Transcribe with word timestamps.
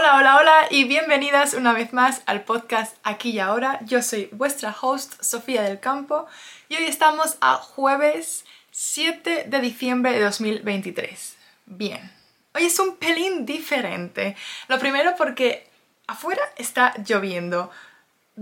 Hola, 0.00 0.16
hola, 0.16 0.36
hola 0.38 0.66
y 0.70 0.84
bienvenidas 0.84 1.52
una 1.52 1.74
vez 1.74 1.92
más 1.92 2.22
al 2.24 2.44
podcast 2.44 2.96
Aquí 3.02 3.32
y 3.32 3.38
Ahora. 3.38 3.80
Yo 3.84 4.00
soy 4.00 4.30
vuestra 4.32 4.74
host 4.80 5.22
Sofía 5.22 5.60
del 5.60 5.78
Campo 5.78 6.26
y 6.70 6.76
hoy 6.76 6.84
estamos 6.84 7.36
a 7.42 7.56
jueves 7.56 8.46
7 8.70 9.44
de 9.46 9.60
diciembre 9.60 10.12
de 10.12 10.20
2023. 10.20 11.36
Bien, 11.66 12.10
hoy 12.54 12.64
es 12.64 12.78
un 12.78 12.96
pelín 12.96 13.44
diferente. 13.44 14.36
Lo 14.68 14.78
primero 14.78 15.16
porque 15.18 15.68
afuera 16.06 16.44
está 16.56 16.94
lloviendo. 17.06 17.70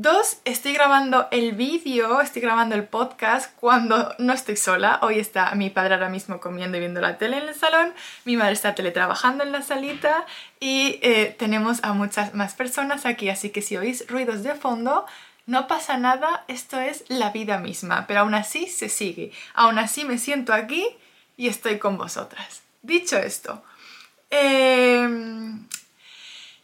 Dos, 0.00 0.36
estoy 0.44 0.74
grabando 0.74 1.26
el 1.32 1.56
vídeo, 1.56 2.20
estoy 2.20 2.40
grabando 2.40 2.76
el 2.76 2.84
podcast 2.84 3.52
cuando 3.56 4.14
no 4.18 4.32
estoy 4.32 4.54
sola. 4.54 5.00
Hoy 5.02 5.18
está 5.18 5.52
mi 5.56 5.70
padre 5.70 5.94
ahora 5.94 6.08
mismo 6.08 6.38
comiendo 6.38 6.76
y 6.76 6.80
viendo 6.80 7.00
la 7.00 7.18
tele 7.18 7.38
en 7.38 7.48
el 7.48 7.54
salón, 7.56 7.92
mi 8.24 8.36
madre 8.36 8.52
está 8.52 8.76
teletrabajando 8.76 9.42
en 9.42 9.50
la 9.50 9.62
salita 9.62 10.24
y 10.61 11.00
eh, 11.02 11.34
tenemos 11.36 11.82
a 11.82 11.94
muchas 11.94 12.32
más 12.32 12.54
personas 12.54 13.06
aquí, 13.06 13.29
así 13.29 13.50
que 13.50 13.61
si 13.61 13.76
oís 13.76 14.06
ruidos 14.06 14.44
de 14.44 14.54
fondo, 14.54 15.04
no 15.46 15.66
pasa 15.66 15.96
nada, 15.96 16.44
esto 16.46 16.78
es 16.78 17.04
la 17.08 17.30
vida 17.30 17.58
misma, 17.58 18.06
pero 18.06 18.20
aún 18.20 18.34
así 18.34 18.68
se 18.68 18.89
sigue. 18.89 19.32
Aún 19.53 19.80
así 19.80 20.04
me 20.04 20.18
siento 20.18 20.53
aquí 20.53 20.86
y 21.36 21.48
estoy 21.48 21.80
con 21.80 21.98
vosotras. 21.98 22.62
Dicho 22.82 23.18
esto, 23.18 23.64
em, 24.30 25.67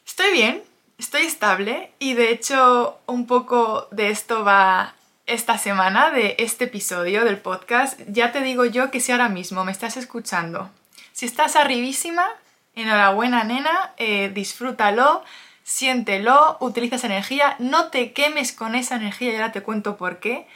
estoy 0.07 0.31
bien, 0.31 0.63
estoy 0.99 1.23
estable 1.23 1.91
y 1.99 2.15
de 2.15 2.31
hecho 2.31 2.99
un 3.07 3.27
poco 3.27 3.89
de 3.91 4.11
esto 4.11 4.45
va 4.45 4.95
esta 5.27 5.59
semana, 5.59 6.11
de 6.11 6.37
este 6.39 6.65
episodio 6.65 7.25
del 7.25 7.39
podcast. 7.39 7.99
Ya 8.09 8.33
te 8.33 8.43
digo 8.43 8.65
yo 8.65 8.91
que 8.91 9.01
si 9.01 9.13
ahora 9.13 9.29
mismo 9.29 9.65
me 9.65 9.73
estás 9.73 9.97
escuchando, 9.97 10.71
si 11.13 11.27
estás 11.27 11.57
arribísima, 11.57 12.27
enhorabuena 12.75 13.45
nena, 13.45 13.93
eh, 13.97 14.31
disfrútalo, 14.35 15.25
siéntelo, 15.63 16.59
utiliza 16.61 16.97
esa 16.97 17.07
energía, 17.07 17.57
no 17.59 17.89
te 17.89 18.13
quemes 18.13 18.53
con 18.53 18.75
esa 18.75 18.97
energía, 18.97 19.33
ya 19.33 19.53
te 19.53 19.63
cuento 19.63 19.97
por 19.97 20.21
qué. 20.21 20.47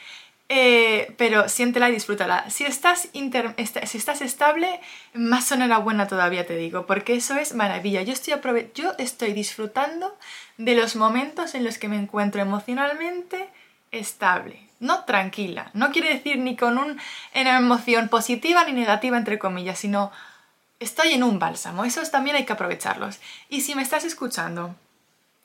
Eh, 0.51 1.13
pero 1.17 1.47
siéntela 1.47 1.89
y 1.89 1.93
disfrútala. 1.93 2.49
Si 2.49 2.65
estás, 2.65 3.09
si 3.13 3.97
estás 3.97 4.21
estable, 4.21 4.79
más 5.13 5.51
enhorabuena 5.51 6.07
todavía 6.07 6.47
te 6.47 6.55
digo, 6.55 6.87
porque 6.87 7.13
eso 7.13 7.35
es 7.35 7.53
maravilla. 7.53 8.01
Yo 8.01 8.13
estoy, 8.13 8.33
yo 8.73 8.93
estoy 8.97 9.33
disfrutando 9.33 10.17
de 10.57 10.73
los 10.73 10.95
momentos 10.95 11.53
en 11.53 11.63
los 11.63 11.77
que 11.77 11.87
me 11.87 11.97
encuentro 11.97 12.41
emocionalmente 12.41 13.47
estable, 13.91 14.59
no 14.79 15.03
tranquila. 15.05 15.69
No 15.75 15.91
quiere 15.91 16.15
decir 16.15 16.39
ni 16.39 16.55
con 16.55 16.79
una 16.79 16.97
emoción 17.57 18.09
positiva 18.09 18.63
ni 18.65 18.73
negativa, 18.73 19.17
entre 19.17 19.37
comillas, 19.37 19.77
sino 19.77 20.11
estoy 20.79 21.13
en 21.13 21.23
un 21.23 21.37
bálsamo. 21.37 21.85
Esos 21.85 22.09
también 22.09 22.35
hay 22.35 22.45
que 22.45 22.53
aprovecharlos. 22.53 23.19
Y 23.49 23.61
si 23.61 23.75
me 23.75 23.83
estás 23.83 24.03
escuchando 24.03 24.75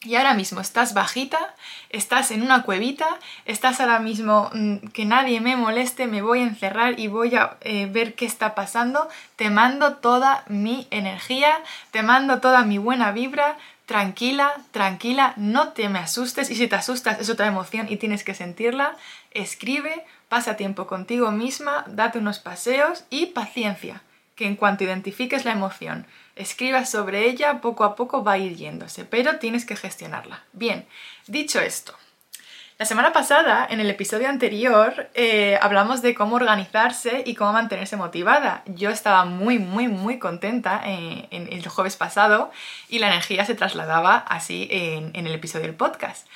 y 0.05 0.17
ahora 0.17 0.35
mismo 0.35 0.61
estás 0.61 0.95
bajita, 0.95 1.55
estás 1.91 2.31
en 2.31 2.43
una 2.43 2.63
cuevita, 2.63 3.07
estás 3.47 3.81
ahora 3.81 3.99
mismo 3.99 4.51
mm, 4.53 4.89
que 4.93 5.05
nadie 5.05 5.41
me 5.41 5.57
moleste, 5.57 6.07
me 6.07 6.23
voy 6.23 6.41
a 6.41 6.45
encerrar 6.45 6.99
y 7.01 7.09
voy 7.09 7.35
a 7.37 7.57
eh, 7.63 7.87
ver 7.87 8.15
qué 8.15 8.27
está 8.27 8.55
pasando. 8.55 9.09
Te 9.37 9.51
mando 9.51 9.95
toda 9.95 10.45
mi 10.49 10.87
energía, 10.91 11.57
te 11.91 12.03
mando 12.03 12.41
toda 12.41 12.65
mi 12.65 12.79
buena 12.79 13.13
vibra. 13.13 13.57
Tranquila, 13.87 14.55
tranquila, 14.71 15.35
no 15.37 15.75
te 15.75 15.91
me 15.91 15.99
asustes 15.99 16.51
y 16.51 16.55
si 16.57 16.69
te 16.69 16.77
asustas 16.77 17.21
es 17.21 17.29
otra 17.29 17.47
emoción 17.47 17.87
y 17.91 17.99
tienes 17.99 18.25
que 18.25 18.35
sentirla. 18.35 18.97
Escribe, 19.33 20.07
pasa 20.31 20.57
tiempo 20.57 20.87
contigo 20.87 21.31
misma, 21.31 21.85
date 21.89 22.19
unos 22.19 22.39
paseos 22.39 23.05
y 23.11 23.27
paciencia, 23.27 24.03
que 24.35 24.47
en 24.47 24.57
cuanto 24.57 24.85
identifiques 24.85 25.45
la 25.45 25.53
emoción, 25.53 26.07
escribas 26.37 26.91
sobre 26.91 27.27
ella, 27.27 27.61
poco 27.61 27.85
a 27.85 27.95
poco 27.95 28.25
va 28.25 28.33
a 28.33 28.39
ir 28.39 28.57
yéndose, 28.57 29.05
pero 29.05 29.39
tienes 29.39 29.65
que 29.65 29.77
gestionarla. 29.77 30.43
Bien, 30.53 30.87
dicho 31.27 31.61
esto, 31.61 31.95
la 32.77 32.87
semana 32.87 33.13
pasada, 33.13 33.65
en 33.71 33.79
el 33.79 33.89
episodio 33.89 34.29
anterior, 34.29 35.09
eh, 35.15 35.57
hablamos 35.63 36.03
de 36.03 36.13
cómo 36.13 36.35
organizarse 36.35 37.23
y 37.25 37.37
cómo 37.37 37.53
mantenerse 37.53 37.97
motivada. 37.97 38.65
Yo 38.67 38.91
estaba 38.91 39.25
muy, 39.25 39.61
muy, 39.61 39.87
muy 39.87 40.19
contenta 40.19 40.83
eh, 40.85 41.29
en, 41.31 41.53
el 41.53 41.69
jueves 41.69 41.95
pasado 41.95 42.51
y 42.89 42.99
la 42.99 43.07
energía 43.07 43.45
se 43.45 43.55
trasladaba 43.55 44.17
así 44.17 44.67
en, 44.73 45.13
en 45.15 45.29
el 45.29 45.35
episodio 45.35 45.67
del 45.67 45.77
podcast. 45.77 46.27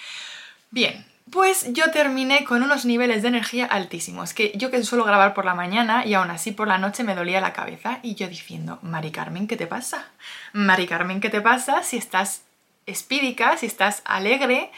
Bien, 0.70 1.04
pues 1.30 1.72
yo 1.72 1.90
terminé 1.90 2.44
con 2.44 2.62
unos 2.62 2.84
niveles 2.84 3.22
de 3.22 3.28
energía 3.28 3.66
altísimos, 3.66 4.34
que 4.34 4.52
yo 4.56 4.70
que 4.70 4.82
suelo 4.82 5.04
grabar 5.04 5.34
por 5.34 5.44
la 5.44 5.54
mañana 5.54 6.06
y 6.06 6.14
aún 6.14 6.30
así 6.30 6.52
por 6.52 6.68
la 6.68 6.78
noche 6.78 7.04
me 7.04 7.14
dolía 7.14 7.40
la 7.40 7.52
cabeza 7.52 7.98
y 8.02 8.14
yo 8.14 8.28
diciendo, 8.28 8.78
Mari 8.82 9.10
Carmen, 9.10 9.46
¿qué 9.46 9.56
te 9.56 9.66
pasa? 9.66 10.06
Mari 10.52 10.86
Carmen, 10.86 11.20
¿qué 11.20 11.30
te 11.30 11.40
pasa 11.40 11.82
si 11.82 11.96
estás 11.96 12.42
espídica, 12.86 13.56
si 13.56 13.66
estás 13.66 14.02
alegre? 14.04 14.70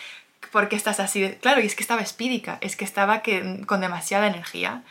porque 0.53 0.77
estás 0.77 1.01
así? 1.01 1.37
Claro, 1.41 1.61
y 1.61 1.67
es 1.67 1.75
que 1.75 1.83
estaba 1.83 2.01
espídica, 2.01 2.59
es 2.61 2.77
que 2.77 2.85
estaba 2.85 3.23
con 3.67 3.81
demasiada 3.81 4.27
energía. 4.27 4.83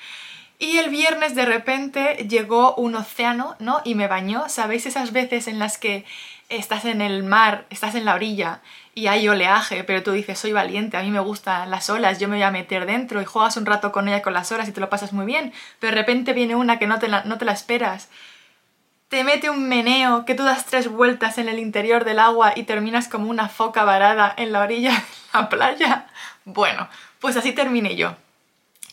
Y 0.57 0.77
el 0.77 0.89
viernes 0.89 1.35
de 1.35 1.45
repente 1.45 2.27
llegó 2.29 2.75
un 2.75 2.95
océano, 2.95 3.55
¿no? 3.59 3.81
Y 3.85 3.95
me 3.95 4.07
bañó. 4.07 4.49
¿Sabéis 4.49 4.85
esas 4.85 5.13
veces 5.13 5.47
en 5.47 5.57
las 5.57 5.77
que 5.77 6.05
estás 6.49 6.85
en 6.85 7.01
el 7.01 7.23
mar, 7.23 7.65
estás 7.69 7.95
en 7.95 8.05
la 8.05 8.15
orilla 8.15 8.61
y 8.99 9.07
hay 9.07 9.29
oleaje, 9.29 9.85
pero 9.85 10.03
tú 10.03 10.11
dices, 10.11 10.37
soy 10.37 10.51
valiente, 10.51 10.97
a 10.97 11.01
mí 11.01 11.09
me 11.09 11.21
gustan 11.21 11.71
las 11.71 11.89
olas, 11.89 12.19
yo 12.19 12.27
me 12.27 12.35
voy 12.35 12.43
a 12.43 12.51
meter 12.51 12.85
dentro 12.85 13.21
y 13.21 13.25
juegas 13.25 13.55
un 13.55 13.65
rato 13.65 13.93
con 13.93 14.09
ella 14.09 14.21
con 14.21 14.33
las 14.33 14.51
olas 14.51 14.67
y 14.67 14.73
te 14.73 14.81
lo 14.81 14.89
pasas 14.89 15.13
muy 15.13 15.25
bien, 15.25 15.53
pero 15.79 15.95
de 15.95 16.01
repente 16.01 16.33
viene 16.33 16.55
una 16.55 16.79
que 16.79 16.85
no 16.85 16.99
te 16.99 17.07
la, 17.07 17.23
no 17.23 17.37
te 17.37 17.45
la 17.45 17.53
esperas, 17.53 18.09
te 19.07 19.23
mete 19.23 19.49
un 19.49 19.69
meneo, 19.69 20.25
que 20.25 20.35
tú 20.35 20.43
das 20.43 20.65
tres 20.65 20.89
vueltas 20.89 21.37
en 21.37 21.47
el 21.47 21.59
interior 21.59 22.03
del 22.03 22.19
agua 22.19 22.51
y 22.55 22.63
terminas 22.63 23.07
como 23.07 23.29
una 23.29 23.47
foca 23.47 23.85
varada 23.85 24.33
en 24.35 24.51
la 24.51 24.61
orilla 24.61 24.91
de 24.91 25.01
la 25.33 25.49
playa. 25.49 26.07
Bueno, 26.43 26.89
pues 27.19 27.37
así 27.37 27.53
terminé 27.53 27.95
yo. 27.95 28.15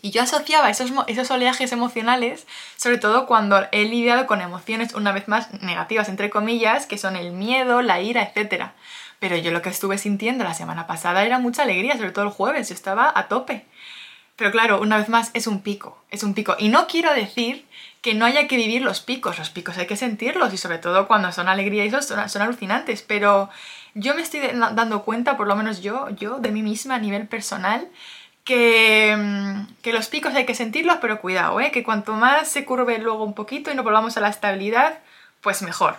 Y 0.02 0.10
yo 0.10 0.22
asociaba 0.22 0.70
esos, 0.70 0.92
esos 1.08 1.30
oleajes 1.32 1.72
emocionales, 1.72 2.46
sobre 2.76 2.98
todo 2.98 3.26
cuando 3.26 3.66
he 3.72 3.84
lidiado 3.86 4.26
con 4.26 4.40
emociones 4.40 4.94
una 4.94 5.10
vez 5.10 5.26
más 5.26 5.52
negativas, 5.62 6.08
entre 6.08 6.30
comillas, 6.30 6.86
que 6.86 6.96
son 6.96 7.16
el 7.16 7.32
miedo, 7.32 7.82
la 7.82 8.00
ira, 8.00 8.30
etc. 8.34 8.70
Pero 9.18 9.36
yo 9.36 9.50
lo 9.50 9.62
que 9.62 9.70
estuve 9.70 9.98
sintiendo 9.98 10.44
la 10.44 10.54
semana 10.54 10.86
pasada 10.86 11.24
era 11.24 11.38
mucha 11.38 11.62
alegría, 11.62 11.96
sobre 11.96 12.12
todo 12.12 12.24
el 12.24 12.30
jueves, 12.30 12.68
yo 12.68 12.74
estaba 12.74 13.12
a 13.14 13.28
tope. 13.28 13.64
Pero 14.36 14.50
claro, 14.50 14.80
una 14.80 14.98
vez 14.98 15.08
más, 15.08 15.30
es 15.32 15.46
un 15.46 15.62
pico, 15.62 15.98
es 16.10 16.22
un 16.22 16.34
pico. 16.34 16.56
Y 16.58 16.68
no 16.68 16.86
quiero 16.86 17.14
decir 17.14 17.64
que 18.02 18.14
no 18.14 18.26
haya 18.26 18.46
que 18.46 18.56
vivir 18.56 18.82
los 18.82 19.00
picos, 19.00 19.38
los 19.38 19.50
picos 19.50 19.78
hay 19.78 19.86
que 19.86 19.96
sentirlos 19.96 20.52
y 20.52 20.58
sobre 20.58 20.78
todo 20.78 21.08
cuando 21.08 21.32
son 21.32 21.48
alegría 21.48 21.84
y 21.84 21.88
eso 21.88 22.02
son, 22.02 22.28
son 22.28 22.42
alucinantes, 22.42 23.02
pero 23.02 23.48
yo 23.94 24.14
me 24.14 24.22
estoy 24.22 24.40
dando 24.52 25.02
cuenta, 25.02 25.36
por 25.36 25.48
lo 25.48 25.56
menos 25.56 25.82
yo, 25.82 26.10
yo 26.10 26.38
de 26.38 26.52
mí 26.52 26.62
misma 26.62 26.96
a 26.96 26.98
nivel 26.98 27.26
personal, 27.26 27.88
Mm, 28.48 29.66
que, 29.82 29.92
los 29.92 30.08
picos 30.08 30.34
hay 30.34 30.46
que 30.46 30.54
sentirlos, 30.54 30.98
pero 31.00 31.20
cuidado, 31.20 31.60
¿eh? 31.60 31.72
que 31.72 31.82
cuanto 31.82 32.12
más 32.14 32.48
se 32.48 32.64
curve 32.64 32.98
luego 32.98 33.24
un 33.24 33.34
poquito 33.34 33.72
y 33.72 33.74
no 33.74 33.82
volvamos 33.82 34.16
a 34.16 34.20
la 34.20 34.28
estabilidad, 34.28 34.98
pues 35.40 35.62
mejor. 35.62 35.96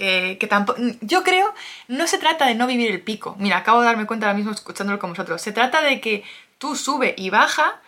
Que, 0.00 0.38
que 0.40 0.46
tampoco, 0.46 0.80
yo 1.02 1.22
creo, 1.22 1.52
no 1.86 2.06
se 2.06 2.16
trata 2.16 2.46
de 2.46 2.54
no 2.54 2.66
vivir 2.66 2.90
el 2.90 3.02
pico. 3.02 3.36
Mira, 3.38 3.58
acabo 3.58 3.80
de 3.80 3.86
darme 3.86 4.06
cuenta 4.06 4.24
ahora 4.26 4.36
mismo 4.36 4.50
escuchándolo 4.50 4.98
con 4.98 5.10
vosotros. 5.10 5.42
Se 5.42 5.52
trata 5.52 5.82
de 5.82 6.00
que 6.00 6.24
tú 6.56 6.74
sube 6.74 7.14
y 7.18 7.28
baja, 7.28 7.80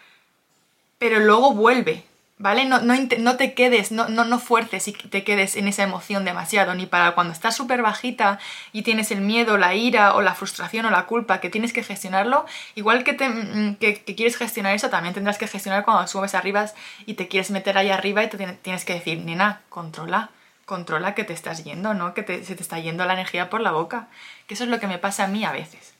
pero 0.98 1.20
luego 1.20 1.54
vuelve. 1.54 2.04
¿vale? 2.42 2.64
No, 2.64 2.80
no, 2.80 3.36
te 3.36 3.54
quedes, 3.54 3.92
no, 3.92 4.08
no, 4.08 4.24
no 4.24 4.40
fuerces 4.40 4.88
y 4.88 4.92
te 4.92 5.22
quedes 5.22 5.54
en 5.56 5.68
esa 5.68 5.84
emoción 5.84 6.24
demasiado, 6.24 6.74
ni 6.74 6.86
para 6.86 7.12
cuando 7.12 7.32
estás 7.32 7.54
súper 7.54 7.82
bajita 7.82 8.40
y 8.72 8.82
tienes 8.82 9.12
el 9.12 9.20
miedo, 9.20 9.58
la 9.58 9.76
ira 9.76 10.14
o 10.14 10.22
la 10.22 10.34
frustración 10.34 10.84
o 10.86 10.90
la 10.90 11.06
culpa 11.06 11.40
que 11.40 11.50
tienes 11.50 11.72
que 11.72 11.84
gestionarlo, 11.84 12.44
igual 12.74 13.04
que, 13.04 13.12
te, 13.12 13.28
mm, 13.28 13.76
que, 13.76 14.02
quieres 14.02 14.36
gestionar 14.36 14.74
eso, 14.74 14.90
también 14.90 15.14
tendrás 15.14 15.38
que 15.38 15.46
gestionar 15.46 15.84
cuando 15.84 16.04
subes 16.08 16.34
arriba 16.34 16.66
y 17.06 17.14
te 17.14 17.28
quieres 17.28 17.52
meter 17.52 17.78
ahí 17.78 17.90
arriba 17.90 18.24
y 18.24 18.28
te 18.28 18.36
tienes 18.36 18.84
que 18.84 18.94
decir, 18.94 19.20
nena, 19.24 19.60
controla, 19.68 20.30
controla 20.72 21.14
que 21.14 21.24
te 21.24 21.34
estás 21.34 21.64
yendo, 21.64 21.92
¿no? 21.92 22.14
Que 22.14 22.22
se 22.42 22.54
te 22.56 22.62
está 22.62 22.78
yendo 22.78 23.04
la 23.04 23.12
energía 23.12 23.50
por 23.50 23.60
la 23.60 23.72
boca, 23.72 24.08
que 24.46 24.54
eso 24.54 24.64
es 24.64 24.70
lo 24.70 24.80
que 24.80 24.86
me 24.86 24.96
pasa 24.96 25.24
a 25.24 25.26
mí 25.26 25.44
a 25.44 25.52
veces. 25.52 25.92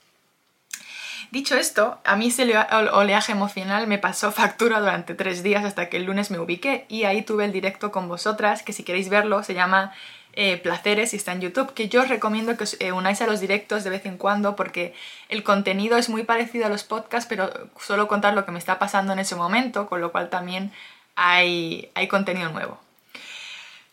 Dicho 1.31 1.57
esto, 1.57 1.99
a 2.07 2.17
mí 2.17 2.29
ese 2.29 2.51
oleaje 2.93 3.33
emocional 3.33 3.87
me 3.87 3.99
pasó 3.99 4.33
factura 4.33 4.81
durante 4.81 5.15
tres 5.15 5.43
días 5.43 5.67
hasta 5.67 5.91
que 5.91 5.99
el 5.99 6.05
lunes 6.05 6.31
me 6.31 6.39
ubiqué 6.39 6.87
y 6.89 7.05
ahí 7.05 7.21
tuve 7.21 7.45
el 7.45 7.53
directo 7.53 7.93
con 7.93 8.09
vosotras, 8.09 8.63
que 8.63 8.73
si 8.73 8.83
queréis 8.83 9.11
verlo 9.11 9.43
se 9.43 9.53
llama 9.53 9.93
eh, 10.33 10.57
Placeres 10.57 11.13
y 11.13 11.17
está 11.17 11.33
en 11.33 11.43
YouTube, 11.43 11.75
que 11.75 11.91
yo 11.91 12.01
os 12.01 12.09
recomiendo 12.09 12.57
que 12.57 12.65
os 12.65 12.77
eh, 12.81 12.93
unáis 12.93 13.21
a 13.21 13.27
los 13.27 13.41
directos 13.41 13.85
de 13.85 13.91
vez 13.91 14.07
en 14.07 14.17
cuando 14.17 14.57
porque 14.57 14.95
el 15.29 15.43
contenido 15.43 15.99
es 15.99 16.09
muy 16.09 16.23
parecido 16.23 16.65
a 16.65 16.71
los 16.71 16.85
podcasts, 16.85 17.29
pero 17.29 17.51
solo 17.79 18.09
contar 18.09 18.33
lo 18.33 18.47
que 18.47 18.53
me 18.53 18.59
está 18.59 18.79
pasando 18.79 19.13
en 19.13 19.19
ese 19.19 19.37
momento, 19.37 19.87
con 19.87 20.01
lo 20.01 20.13
cual 20.13 20.31
también 20.31 20.73
hay, 21.15 21.91
hay 21.95 22.09
contenido 22.09 22.49
nuevo. 22.49 22.82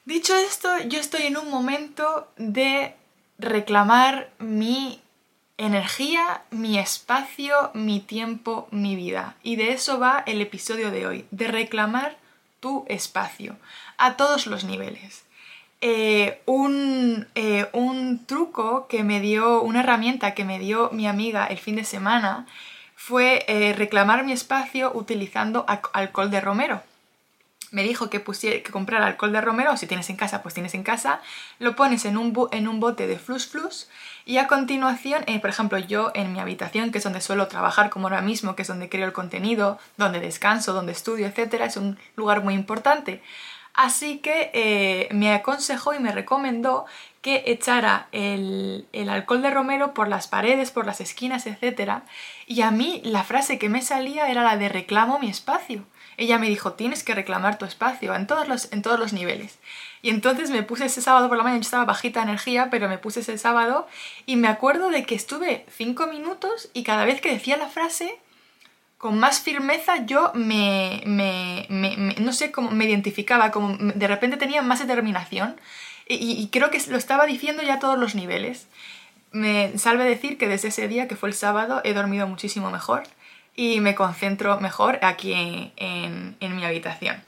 Dicho 0.09 0.35
esto, 0.35 0.69
yo 0.87 0.99
estoy 0.99 1.27
en 1.27 1.37
un 1.37 1.51
momento 1.51 2.27
de 2.35 2.95
reclamar 3.37 4.31
mi 4.39 4.99
energía, 5.59 6.41
mi 6.49 6.79
espacio, 6.79 7.69
mi 7.75 7.99
tiempo, 7.99 8.67
mi 8.71 8.95
vida. 8.95 9.35
Y 9.43 9.55
de 9.55 9.71
eso 9.71 9.99
va 9.99 10.23
el 10.25 10.41
episodio 10.41 10.89
de 10.89 11.05
hoy, 11.05 11.25
de 11.29 11.47
reclamar 11.47 12.17
tu 12.59 12.85
espacio 12.87 13.55
a 13.99 14.17
todos 14.17 14.47
los 14.47 14.63
niveles. 14.63 15.25
eh, 15.79 16.41
un, 16.47 17.27
eh, 17.35 17.67
un 17.73 18.25
truco 18.25 18.87
que 18.87 19.03
me 19.03 19.19
dio, 19.19 19.61
una 19.61 19.81
herramienta 19.81 20.33
que 20.33 20.43
me 20.43 20.57
dio 20.57 20.89
mi 20.91 21.05
amiga 21.07 21.45
el 21.45 21.59
fin 21.59 21.75
de 21.75 21.83
semana 21.83 22.47
fue 22.95 23.45
eh, 23.47 23.73
reclamar 23.73 24.25
mi 24.25 24.31
espacio 24.31 24.91
utilizando 24.91 25.67
alcohol 25.93 26.31
de 26.31 26.41
romero. 26.41 26.88
Me 27.71 27.83
dijo 27.83 28.09
que, 28.09 28.19
pusiera, 28.19 28.61
que 28.63 28.71
comprara 28.71 29.05
alcohol 29.05 29.31
de 29.31 29.41
romero, 29.41 29.77
si 29.77 29.87
tienes 29.87 30.09
en 30.09 30.15
casa, 30.15 30.41
pues 30.41 30.53
tienes 30.53 30.73
en 30.73 30.83
casa, 30.83 31.21
lo 31.59 31.75
pones 31.75 32.05
en 32.05 32.17
un, 32.17 32.49
en 32.51 32.67
un 32.67 32.79
bote 32.79 33.07
de 33.07 33.19
flus 33.19 33.47
flus 33.47 33.87
y 34.25 34.37
a 34.37 34.47
continuación, 34.47 35.25
por 35.41 35.49
ejemplo, 35.49 35.79
yo 35.79 36.11
en 36.13 36.31
mi 36.33 36.39
habitación, 36.39 36.91
que 36.91 36.99
es 36.99 37.03
donde 37.03 37.19
suelo 37.19 37.47
trabajar 37.47 37.89
como 37.89 38.07
ahora 38.07 38.21
mismo, 38.21 38.55
que 38.55 38.61
es 38.61 38.67
donde 38.67 38.87
creo 38.87 39.07
el 39.07 39.13
contenido, 39.13 39.79
donde 39.97 40.19
descanso, 40.19 40.73
donde 40.73 40.91
estudio, 40.91 41.25
etc., 41.25 41.55
es 41.65 41.77
un 41.77 41.97
lugar 42.15 42.43
muy 42.43 42.53
importante. 42.53 43.23
Así 43.73 44.19
que 44.19 44.51
eh, 44.53 45.07
me 45.11 45.33
aconsejó 45.33 45.93
y 45.93 45.99
me 45.99 46.11
recomendó 46.11 46.85
que 47.21 47.43
echara 47.47 48.07
el, 48.11 48.87
alcohol 49.09 49.41
de 49.41 49.49
romero 49.49 49.93
por 49.93 50.07
las 50.07 50.27
paredes, 50.27 50.71
por 50.71 50.85
las 50.85 51.01
esquinas, 51.01 51.47
etc. 51.47 52.03
Y 52.45 52.61
a 52.61 52.71
mí 52.71 53.01
la 53.03 53.23
frase 53.23 53.57
que 53.57 53.69
me 53.69 53.81
salía 53.81 54.29
era 54.29 54.43
la 54.43 54.57
de 54.57 54.69
reclamo 54.69 55.17
mi 55.17 55.29
espacio. 55.29 55.85
Ella 56.19 56.37
me 56.37 56.49
dijo, 56.49 56.73
tienes 56.73 57.03
que 57.03 57.15
reclamar 57.15 57.57
tu 57.57 57.63
espacio 57.63 58.13
en 58.13 58.27
todos 58.27 58.47
los, 58.47 58.71
en 58.73 58.81
todos 58.81 58.99
los 58.99 59.13
niveles. 59.13 59.57
Y 60.01 60.09
entonces 60.09 60.49
me 60.51 60.63
puse 60.63 60.85
ese 60.85 61.01
sábado 61.01 61.29
por 61.29 61.37
la 61.37 61.43
mañana, 61.43 61.61
yo 61.61 61.65
estaba 61.65 61.85
bajita 61.85 62.21
energía, 62.21 62.67
pero 62.69 62.89
me 62.89 62.97
puse 62.97 63.21
ese 63.21 63.37
sábado 63.37 63.87
y 64.25 64.35
me 64.35 64.49
acuerdo 64.49 64.89
de 64.89 65.05
que 65.05 65.15
estuve 65.15 65.65
cinco 65.69 66.07
minutos 66.07 66.69
y 66.73 66.83
cada 66.83 67.05
vez 67.05 67.21
que 67.21 67.31
decía 67.31 67.55
la 67.55 67.69
frase 67.69 68.19
con 68.97 69.17
más 69.17 69.39
firmeza 69.39 70.05
yo 70.05 70.33
me, 70.35 71.03
no 72.19 72.33
sé 72.33 72.51
cómo 72.51 72.71
me 72.71 72.83
identificaba, 72.83 73.49
como 73.49 73.77
de 73.77 74.07
repente 74.07 74.35
tenía 74.35 74.61
más 74.61 74.79
determinación 74.79 75.55
y, 76.05 76.49
creo 76.51 76.69
que 76.69 76.81
lo 76.89 76.97
estaba 76.97 77.25
diciendo 77.27 77.63
ya 77.63 77.75
a 77.75 77.79
todos 77.79 77.97
los 77.97 78.15
niveles. 78.15 78.67
Me 79.31 79.77
salve 79.77 80.03
decir 80.03 80.39
que 80.39 80.47
desde 80.47 80.69
ese 80.69 80.87
día, 80.87 81.07
que 81.07 81.15
fue 81.15 81.29
el 81.29 81.35
sábado, 81.35 81.81
he 81.83 81.93
dormido 81.93 82.25
muchísimo 82.25 82.71
mejor 82.71 83.03
y 83.59 83.81
me 83.81 83.93
concentro 83.93 84.57
mejor 84.61 84.99
aquí 85.01 85.33
en, 85.75 86.37
mi 86.39 86.63
habitación. 86.63 87.21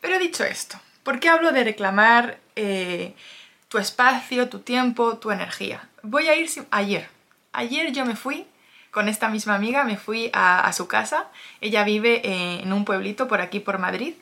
Pero 0.00 0.18
dicho 0.18 0.42
esto, 0.42 0.80
¿por 1.04 1.20
qué 1.20 1.28
hablo 1.28 1.52
de 1.52 1.62
reclamar 1.62 2.40
eh, 2.56 3.14
tu 3.68 3.78
espacio, 3.78 4.48
tu 4.48 4.58
tiempo, 4.58 5.18
tu 5.18 5.30
energía? 5.30 5.88
Voy 6.02 6.26
a 6.26 6.34
ir 6.34 6.50
ayer. 6.72 7.08
Ayer 7.52 7.92
yo 7.92 8.04
me 8.04 8.16
fui 8.16 8.46
con 8.90 9.08
esta 9.08 9.28
misma 9.28 9.54
amiga 9.54 9.84
me 9.84 9.96
fui 9.96 10.28
a, 10.32 10.72
su 10.72 10.88
casa. 10.88 11.28
Ella 11.60 11.84
vive 11.84 12.22
en 12.24 12.72
un 12.72 12.84
pueblito 12.84 13.28
por 13.28 13.40
aquí, 13.40 13.60
por 13.60 13.78
Madrid. 13.78 14.14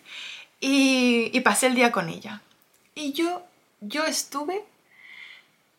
Y, 0.61 1.41
pasé 1.41 1.69
el 1.69 1.77
día 1.77 1.93
con 1.93 2.11
ella. 2.11 2.43
Y 2.95 3.15
yo, 3.15 3.43
yo 3.81 4.05
estuve 4.05 4.63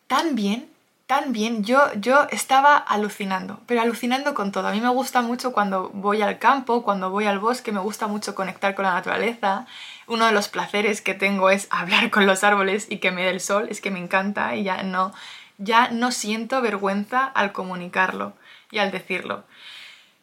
tan 0.08 0.34
bien, 0.34 0.68
tan 1.08 1.34
bien. 1.34 1.64
Yo, 1.64 1.94
yo 1.96 2.28
estaba 2.32 2.78
alucinando, 2.78 3.60
pero 3.68 3.82
alucinando 3.82 4.34
con 4.34 4.52
todo. 4.52 4.68
A 4.68 4.72
mí 4.72 4.82
me 4.82 4.90
gusta 4.90 5.22
mucho 5.22 5.54
cuando 5.54 5.90
voy 5.94 6.22
al 6.22 6.40
campo, 6.40 6.84
cuando 6.84 7.10
voy 7.10 7.26
al 7.26 7.40
bosque, 7.40 7.72
me 7.72 7.80
gusta 7.80 8.08
mucho 8.08 8.36
conectar 8.36 8.76
con 8.76 8.86
la 8.86 8.94
naturaleza. 8.94 9.68
Uno 10.08 10.26
de 10.26 10.32
los 10.32 10.50
placeres 10.50 11.02
que 11.02 11.14
tengo 11.14 11.50
es 11.50 11.68
hablar 11.70 12.10
con 12.12 12.26
los 12.26 12.44
árboles 12.44 12.88
y 12.90 12.98
que 12.98 13.12
me 13.12 13.24
dé 13.24 13.30
el 13.30 13.42
sol, 13.42 13.68
es 13.70 13.82
que 13.82 13.92
me 13.92 14.00
encanta 14.00 14.56
y 14.56 14.64
ya 14.64 14.84
no, 14.84 15.14
ya 15.58 15.90
no 15.90 16.12
siento 16.12 16.62
vergüenza 16.62 17.26
al 17.26 17.52
comunicarlo 17.52 18.34
y 18.72 18.80
al 18.80 18.92
decirlo. 18.92 19.44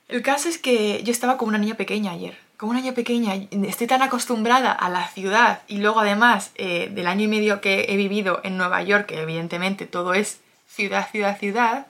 El 0.08 0.23
caso 0.23 0.49
es 0.49 0.58
que 0.58 1.02
yo 1.05 1.12
estaba 1.12 1.38
como 1.38 1.50
una 1.50 1.58
niña 1.58 1.75
pequeña 1.75 2.11
ayer, 2.11 2.37
como 2.58 2.73
una 2.73 2.81
niña 2.81 2.93
pequeña, 2.93 3.34
estoy 3.67 3.87
tan 3.87 4.02
acostumbrada 4.02 4.70
a 4.70 4.90
la 4.90 5.08
ciudad 5.08 5.62
y 5.69 5.79
luego 5.79 6.00
además 6.00 6.50
eh, 6.56 6.90
del 6.93 7.06
año 7.06 7.25
y 7.25 7.29
medio 7.29 7.61
que 7.61 7.87
he 7.88 7.96
vivido 7.96 8.40
en 8.44 8.58
Nueva 8.58 8.82
York, 8.82 9.06
que 9.06 9.20
evidentemente 9.20 9.87
todo 9.87 10.12
es 10.12 10.40
ciudad, 10.72 11.08
ciudad, 11.10 11.38
ciudad, 11.38 11.86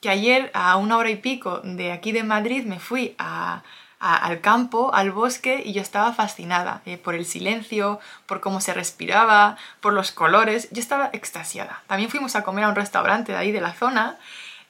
que 0.00 0.10
ayer 0.10 0.50
a 0.54 0.76
una 0.76 0.96
hora 0.96 1.10
y 1.10 1.16
pico 1.16 1.60
de 1.64 1.92
aquí 1.92 2.12
de 2.12 2.22
Madrid 2.22 2.64
me 2.64 2.78
fui 2.78 3.16
al 3.18 4.40
campo, 4.40 4.94
al 4.94 5.10
bosque, 5.10 5.62
y 5.64 5.72
yo 5.72 5.82
estaba 5.82 6.12
fascinada 6.12 6.82
eh, 6.86 6.98
por 6.98 7.14
el 7.14 7.24
silencio, 7.24 7.98
por 8.26 8.40
cómo 8.40 8.60
se 8.60 8.74
respiraba, 8.74 9.56
por 9.80 9.92
los 9.92 10.12
colores, 10.12 10.68
yo 10.70 10.80
estaba 10.80 11.10
extasiada. 11.12 11.82
También 11.86 12.10
fuimos 12.10 12.36
a 12.36 12.44
comer 12.44 12.64
a 12.64 12.68
un 12.68 12.76
restaurante 12.76 13.32
de 13.32 13.38
ahí 13.38 13.50
de 13.50 13.60
la 13.60 13.72
zona 13.72 14.18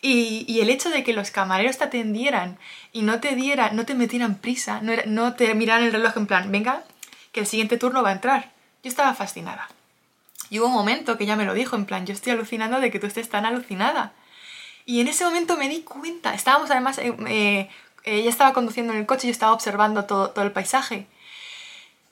y, 0.00 0.60
el 0.60 0.70
hecho 0.70 0.90
de 0.90 1.02
que 1.02 1.12
los 1.12 1.30
camareros 1.30 1.78
te 1.78 1.84
atendieran 1.84 2.58
y 2.92 3.02
no 3.02 3.20
te 3.20 3.34
dieran, 3.34 3.74
no 3.76 3.84
te 3.84 3.94
metieran 3.94 4.36
prisa, 4.36 4.80
no, 4.80 4.92
no 5.06 5.34
te 5.34 5.52
miraran 5.54 5.84
el 5.84 5.92
reloj 5.92 6.16
en 6.16 6.26
plan, 6.26 6.50
venga, 6.52 6.84
que 7.32 7.40
el 7.40 7.46
siguiente 7.46 7.76
turno 7.76 8.02
va 8.02 8.10
a 8.10 8.12
entrar. 8.12 8.50
Yo 8.82 8.88
estaba 8.88 9.12
fascinada. 9.14 9.68
Y 10.50 10.58
hubo 10.58 10.66
un 10.66 10.72
momento 10.72 11.18
que 11.18 11.24
ella 11.24 11.36
me 11.36 11.44
lo 11.44 11.54
dijo, 11.54 11.76
en 11.76 11.84
plan, 11.84 12.06
yo 12.06 12.12
estoy 12.12 12.32
alucinando 12.32 12.80
de 12.80 12.90
que 12.90 12.98
tú 12.98 13.06
estés 13.06 13.28
tan 13.28 13.44
alucinada. 13.44 14.12
Y 14.86 15.00
en 15.00 15.08
ese 15.08 15.24
momento 15.24 15.56
me 15.56 15.68
di 15.68 15.82
cuenta, 15.82 16.34
estábamos 16.34 16.70
además, 16.70 16.98
eh, 16.98 17.14
eh, 17.26 17.68
ella 18.04 18.30
estaba 18.30 18.52
conduciendo 18.52 18.92
en 18.92 19.00
el 19.00 19.06
coche 19.06 19.26
y 19.26 19.30
yo 19.30 19.32
estaba 19.32 19.52
observando 19.52 20.04
todo, 20.04 20.30
todo 20.30 20.44
el 20.44 20.52
paisaje. 20.52 21.06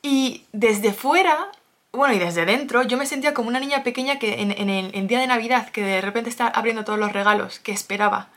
Y 0.02 0.44
desde 0.52 0.92
fuera 0.92 1.50
bueno, 1.96 2.14
y 2.14 2.18
desde 2.18 2.44
dentro 2.44 2.82
yo 2.82 2.96
me 2.96 3.06
sentía 3.06 3.34
como 3.34 3.48
una 3.48 3.58
niña 3.58 3.82
pequeña 3.82 4.18
que 4.18 4.42
en, 4.42 4.70
el 4.70 5.06
día 5.08 5.18
de 5.18 5.26
Navidad, 5.26 5.70
que 5.70 5.82
de 5.82 6.00
repente 6.00 6.30
está 6.30 6.46
abriendo 6.46 6.84
todos 6.84 6.98
los 6.98 7.12
regalos 7.12 7.58
que 7.58 7.72
esperaba, 7.72 8.28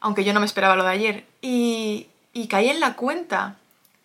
aunque 0.00 0.24
yo 0.24 0.34
no 0.34 0.40
me 0.40 0.46
esperaba 0.46 0.76
lo 0.76 0.84
de 0.84 0.90
ayer, 0.90 1.24
y, 1.40 2.08
y 2.32 2.48
caí 2.48 2.68
en 2.68 2.80
la 2.80 2.94
cuenta 2.94 3.56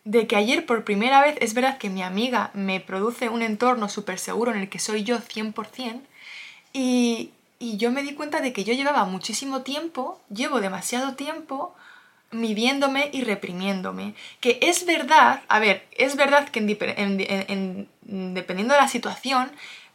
de 0.03 0.27
que 0.27 0.35
ayer 0.35 0.65
por 0.65 0.83
primera 0.83 1.21
vez 1.21 1.35
es 1.41 1.53
verdad 1.53 1.77
que 1.77 1.89
mi 1.89 2.01
amiga 2.01 2.51
me 2.53 2.79
produce 2.79 3.29
un 3.29 3.41
entorno 3.41 3.89
súper 3.89 4.19
seguro 4.19 4.51
en 4.51 4.59
el 4.59 4.69
que 4.69 4.79
soy 4.79 5.03
yo 5.03 5.19
100%, 5.19 6.01
y, 6.73 7.31
y 7.59 7.77
yo 7.77 7.91
me 7.91 8.03
di 8.03 8.13
cuenta 8.13 8.41
de 8.41 8.53
que 8.53 8.63
yo 8.63 8.73
llevaba 8.73 9.05
muchísimo 9.05 9.61
tiempo, 9.61 10.19
llevo 10.29 10.61
demasiado 10.61 11.15
tiempo, 11.15 11.75
midiéndome 12.31 13.09
y 13.11 13.23
reprimiéndome. 13.23 14.15
Que 14.39 14.57
es 14.61 14.85
verdad, 14.85 15.41
a 15.47 15.59
ver, 15.59 15.85
es 15.91 16.15
verdad 16.15 16.49
que 16.49 16.59
en, 16.59 17.87
dependiendo 18.33 18.73
de 18.73 18.79
la 18.79 18.87
situación, 18.87 19.51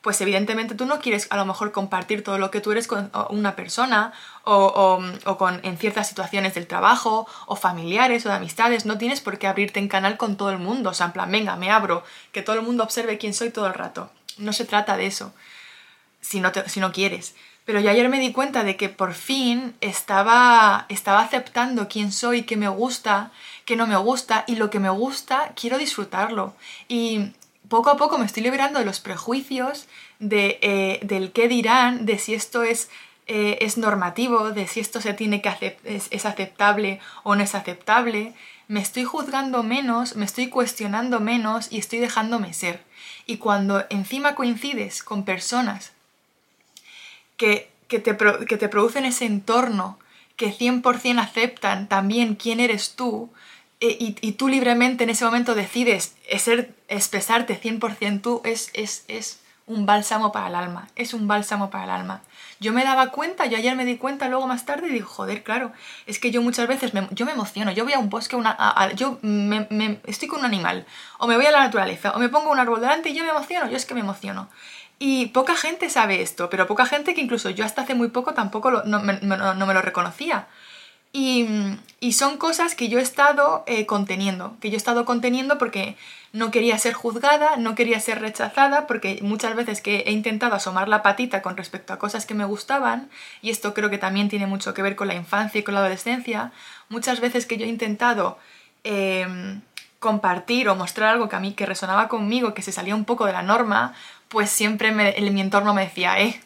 pues 0.06 0.20
evidentemente 0.20 0.76
tú 0.76 0.86
no 0.86 1.00
quieres 1.00 1.26
a 1.30 1.36
lo 1.36 1.44
mejor 1.44 1.72
compartir 1.72 2.22
todo 2.22 2.38
lo 2.38 2.52
que 2.52 2.60
tú 2.60 2.70
eres 2.70 2.86
con 2.86 3.10
una 3.30 3.56
persona 3.56 4.12
o, 4.44 5.02
o, 5.24 5.36
con, 5.36 5.58
en 5.64 5.76
ciertas 5.78 6.08
situaciones 6.08 6.54
del 6.54 6.68
trabajo 6.68 7.26
o 7.46 7.56
familiares 7.56 8.24
o 8.24 8.28
de 8.28 8.36
amistades. 8.36 8.86
No 8.86 8.98
tienes 8.98 9.20
por 9.20 9.36
qué 9.40 9.48
abrirte 9.48 9.80
en 9.80 9.88
canal 9.88 10.16
con 10.16 10.36
todo 10.36 10.50
el 10.50 10.58
mundo. 10.58 10.90
O 10.90 10.94
sea, 10.94 11.06
en 11.06 11.12
plan, 11.12 11.28
venga, 11.28 11.56
me 11.56 11.72
abro, 11.72 12.04
que 12.30 12.42
todo 12.42 12.54
el 12.54 12.62
mundo 12.62 12.84
observe 12.84 13.18
quién 13.18 13.34
soy 13.34 13.50
todo 13.50 13.66
el 13.66 13.74
rato. 13.74 14.08
No 14.38 14.52
se 14.52 14.64
trata 14.64 14.96
de 14.96 15.06
eso, 15.06 15.34
si 16.20 16.38
no, 16.38 16.52
si 16.66 16.78
no 16.78 16.92
quieres. 16.92 17.34
Pero 17.64 17.80
yo 17.80 17.90
ayer 17.90 18.08
me 18.08 18.20
di 18.20 18.30
cuenta 18.30 18.62
de 18.62 18.76
que 18.76 18.88
por 18.88 19.12
fin 19.12 19.74
estaba, 19.80 20.86
estaba 20.88 21.20
aceptando 21.20 21.88
quién 21.88 22.12
soy, 22.12 22.44
qué 22.44 22.56
me 22.56 22.68
gusta, 22.68 23.32
qué 23.64 23.74
no 23.74 23.88
me 23.88 23.96
gusta 23.96 24.44
y 24.46 24.54
lo 24.54 24.70
que 24.70 24.78
me 24.78 24.90
gusta 24.90 25.50
quiero 25.56 25.78
disfrutarlo. 25.78 26.54
Y 26.86 27.32
poco 27.68 27.90
a 27.90 27.96
poco 27.96 28.18
me 28.18 28.26
estoy 28.26 28.42
liberando 28.42 28.78
de 28.78 28.84
los 28.84 29.00
prejuicios, 29.00 29.86
de, 30.18 30.58
eh, 30.62 31.00
del 31.02 31.32
qué 31.32 31.48
dirán, 31.48 32.06
de 32.06 32.18
si 32.18 32.34
esto 32.34 32.62
es, 32.62 32.90
eh, 33.26 33.58
es 33.60 33.78
normativo, 33.78 34.50
de 34.50 34.66
si 34.66 34.80
esto 34.80 35.00
se 35.00 35.14
tiene 35.14 35.42
que 35.42 35.78
es, 35.84 36.26
aceptable 36.26 37.00
o 37.22 37.34
no 37.34 37.42
es 37.42 37.54
aceptable. 37.54 38.34
Me 38.68 38.80
estoy 38.80 39.04
juzgando 39.04 39.62
menos, 39.62 40.16
me 40.16 40.24
estoy 40.24 40.48
cuestionando 40.48 41.20
menos 41.20 41.68
y 41.70 41.78
estoy 41.78 41.98
dejándome 41.98 42.52
ser. 42.52 42.82
Y 43.26 43.38
cuando 43.38 43.84
encima 43.90 44.34
coincides 44.34 45.02
con 45.02 45.24
personas 45.24 45.92
que, 47.36 47.70
te, 47.88 48.02
que 48.02 48.56
te 48.56 48.68
producen 48.68 49.04
ese 49.04 49.26
entorno, 49.26 49.98
que 50.36 50.52
100% 50.52 51.18
aceptan 51.18 51.88
también 51.88 52.34
quién 52.34 52.60
eres 52.60 52.94
tú, 52.94 53.30
eh, 53.80 53.96
y, 53.98 54.32
tú 54.32 54.48
libremente 54.48 55.04
en 55.04 55.10
ese 55.10 55.24
momento 55.24 55.54
decides 55.54 56.14
ser, 56.38 56.74
expresarte 56.88 57.60
100% 57.60 58.20
tú, 58.22 58.40
es, 58.44 58.70
es, 58.74 59.04
es 59.08 59.40
un 59.66 59.84
bálsamo 59.84 60.32
para 60.32 60.46
el 60.46 60.54
alma, 60.54 60.88
es 60.94 61.12
un 61.12 61.26
bálsamo 61.26 61.70
para 61.70 61.84
el 61.84 61.90
alma. 61.90 62.22
Yo 62.58 62.72
me 62.72 62.84
daba 62.84 63.10
cuenta, 63.10 63.46
yo 63.46 63.58
ayer 63.58 63.76
me 63.76 63.84
di 63.84 63.98
cuenta 63.98 64.28
luego 64.28 64.46
más 64.46 64.64
tarde 64.64 64.88
y 64.88 64.92
digo, 64.92 65.06
joder, 65.06 65.42
claro, 65.42 65.72
es 66.06 66.18
que 66.18 66.30
yo 66.30 66.40
muchas 66.40 66.68
veces 66.68 66.94
me, 66.94 67.06
yo 67.10 67.26
me 67.26 67.32
emociono, 67.32 67.72
yo 67.72 67.84
voy 67.84 67.92
a 67.92 67.98
un 67.98 68.08
bosque, 68.08 68.36
una, 68.36 68.56
yo 68.94 69.18
me, 69.22 70.00
estoy 70.06 70.28
con 70.28 70.40
un 70.40 70.46
animal, 70.46 70.86
o 71.18 71.26
me 71.26 71.36
voy 71.36 71.46
a 71.46 71.50
la 71.50 71.60
naturaleza, 71.60 72.12
o 72.12 72.18
me 72.18 72.28
pongo 72.28 72.50
un 72.50 72.58
árbol 72.58 72.80
delante 72.80 73.10
y 73.10 73.14
yo 73.14 73.24
me 73.24 73.30
emociono, 73.30 73.68
yo 73.68 73.76
es 73.76 73.84
que 73.84 73.94
me 73.94 74.00
emociono. 74.00 74.48
Y 74.98 75.26
poca 75.26 75.54
gente 75.54 75.90
sabe 75.90 76.22
esto, 76.22 76.48
pero 76.48 76.66
poca 76.66 76.86
gente 76.86 77.12
que 77.12 77.20
incluso 77.20 77.50
yo 77.50 77.66
hasta 77.66 77.82
hace 77.82 77.94
muy 77.94 78.08
poco 78.08 78.32
tampoco 78.32 78.70
no, 78.84 79.00
me, 79.00 79.20
lo 79.20 79.82
reconocía. 79.82 80.46
Y, 81.18 82.12
son 82.12 82.36
cosas 82.36 82.74
que 82.74 82.88
yo 82.88 82.98
he 82.98 83.02
estado 83.02 83.64
eh, 83.66 83.86
conteniendo, 83.86 84.56
que 84.60 84.68
yo 84.68 84.74
he 84.74 84.76
estado 84.76 85.06
conteniendo 85.06 85.56
porque 85.56 85.96
no 86.32 86.50
quería 86.50 86.78
ser 86.78 86.92
juzgada, 86.92 87.56
no 87.56 87.74
quería 87.74 88.00
ser 88.00 88.20
rechazada, 88.20 88.86
porque 88.86 89.18
muchas 89.22 89.56
veces 89.56 89.80
que 89.80 90.00
he 90.06 90.12
intentado 90.12 90.54
asomar 90.54 90.88
la 90.88 91.02
patita 91.02 91.40
con 91.40 91.56
respecto 91.56 91.94
a 91.94 91.98
cosas 91.98 92.26
que 92.26 92.34
me 92.34 92.44
gustaban, 92.44 93.08
y 93.40 93.48
esto 93.48 93.72
creo 93.72 93.88
que 93.88 93.96
también 93.96 94.28
tiene 94.28 94.46
mucho 94.46 94.74
que 94.74 94.82
ver 94.82 94.94
con 94.94 95.08
la 95.08 95.14
infancia 95.14 95.58
y 95.58 95.64
con 95.64 95.72
la 95.74 95.80
adolescencia, 95.80 96.52
muchas 96.90 97.20
veces 97.20 97.46
que 97.46 97.56
yo 97.56 97.64
he 97.64 97.68
intentado 97.68 98.38
em, 98.84 99.62
compartir 99.98 100.68
o 100.68 100.76
mostrar 100.76 101.08
algo 101.10 101.28
que 101.30 101.36
a 101.36 101.40
mí 101.40 101.54
que 101.54 101.66
resonaba 101.66 102.08
conmigo, 102.08 102.52
que 102.52 102.62
se 102.62 102.72
salía 102.72 102.94
un 102.94 103.06
poco 103.06 103.24
de 103.24 103.32
la 103.32 103.42
norma, 103.42 103.94
pues 104.28 104.50
siempre 104.50 104.92
me, 104.92 105.14
mi 105.30 105.40
entorno 105.40 105.72
me 105.72 105.84
decía, 105.84 106.20
eh, 106.20 106.40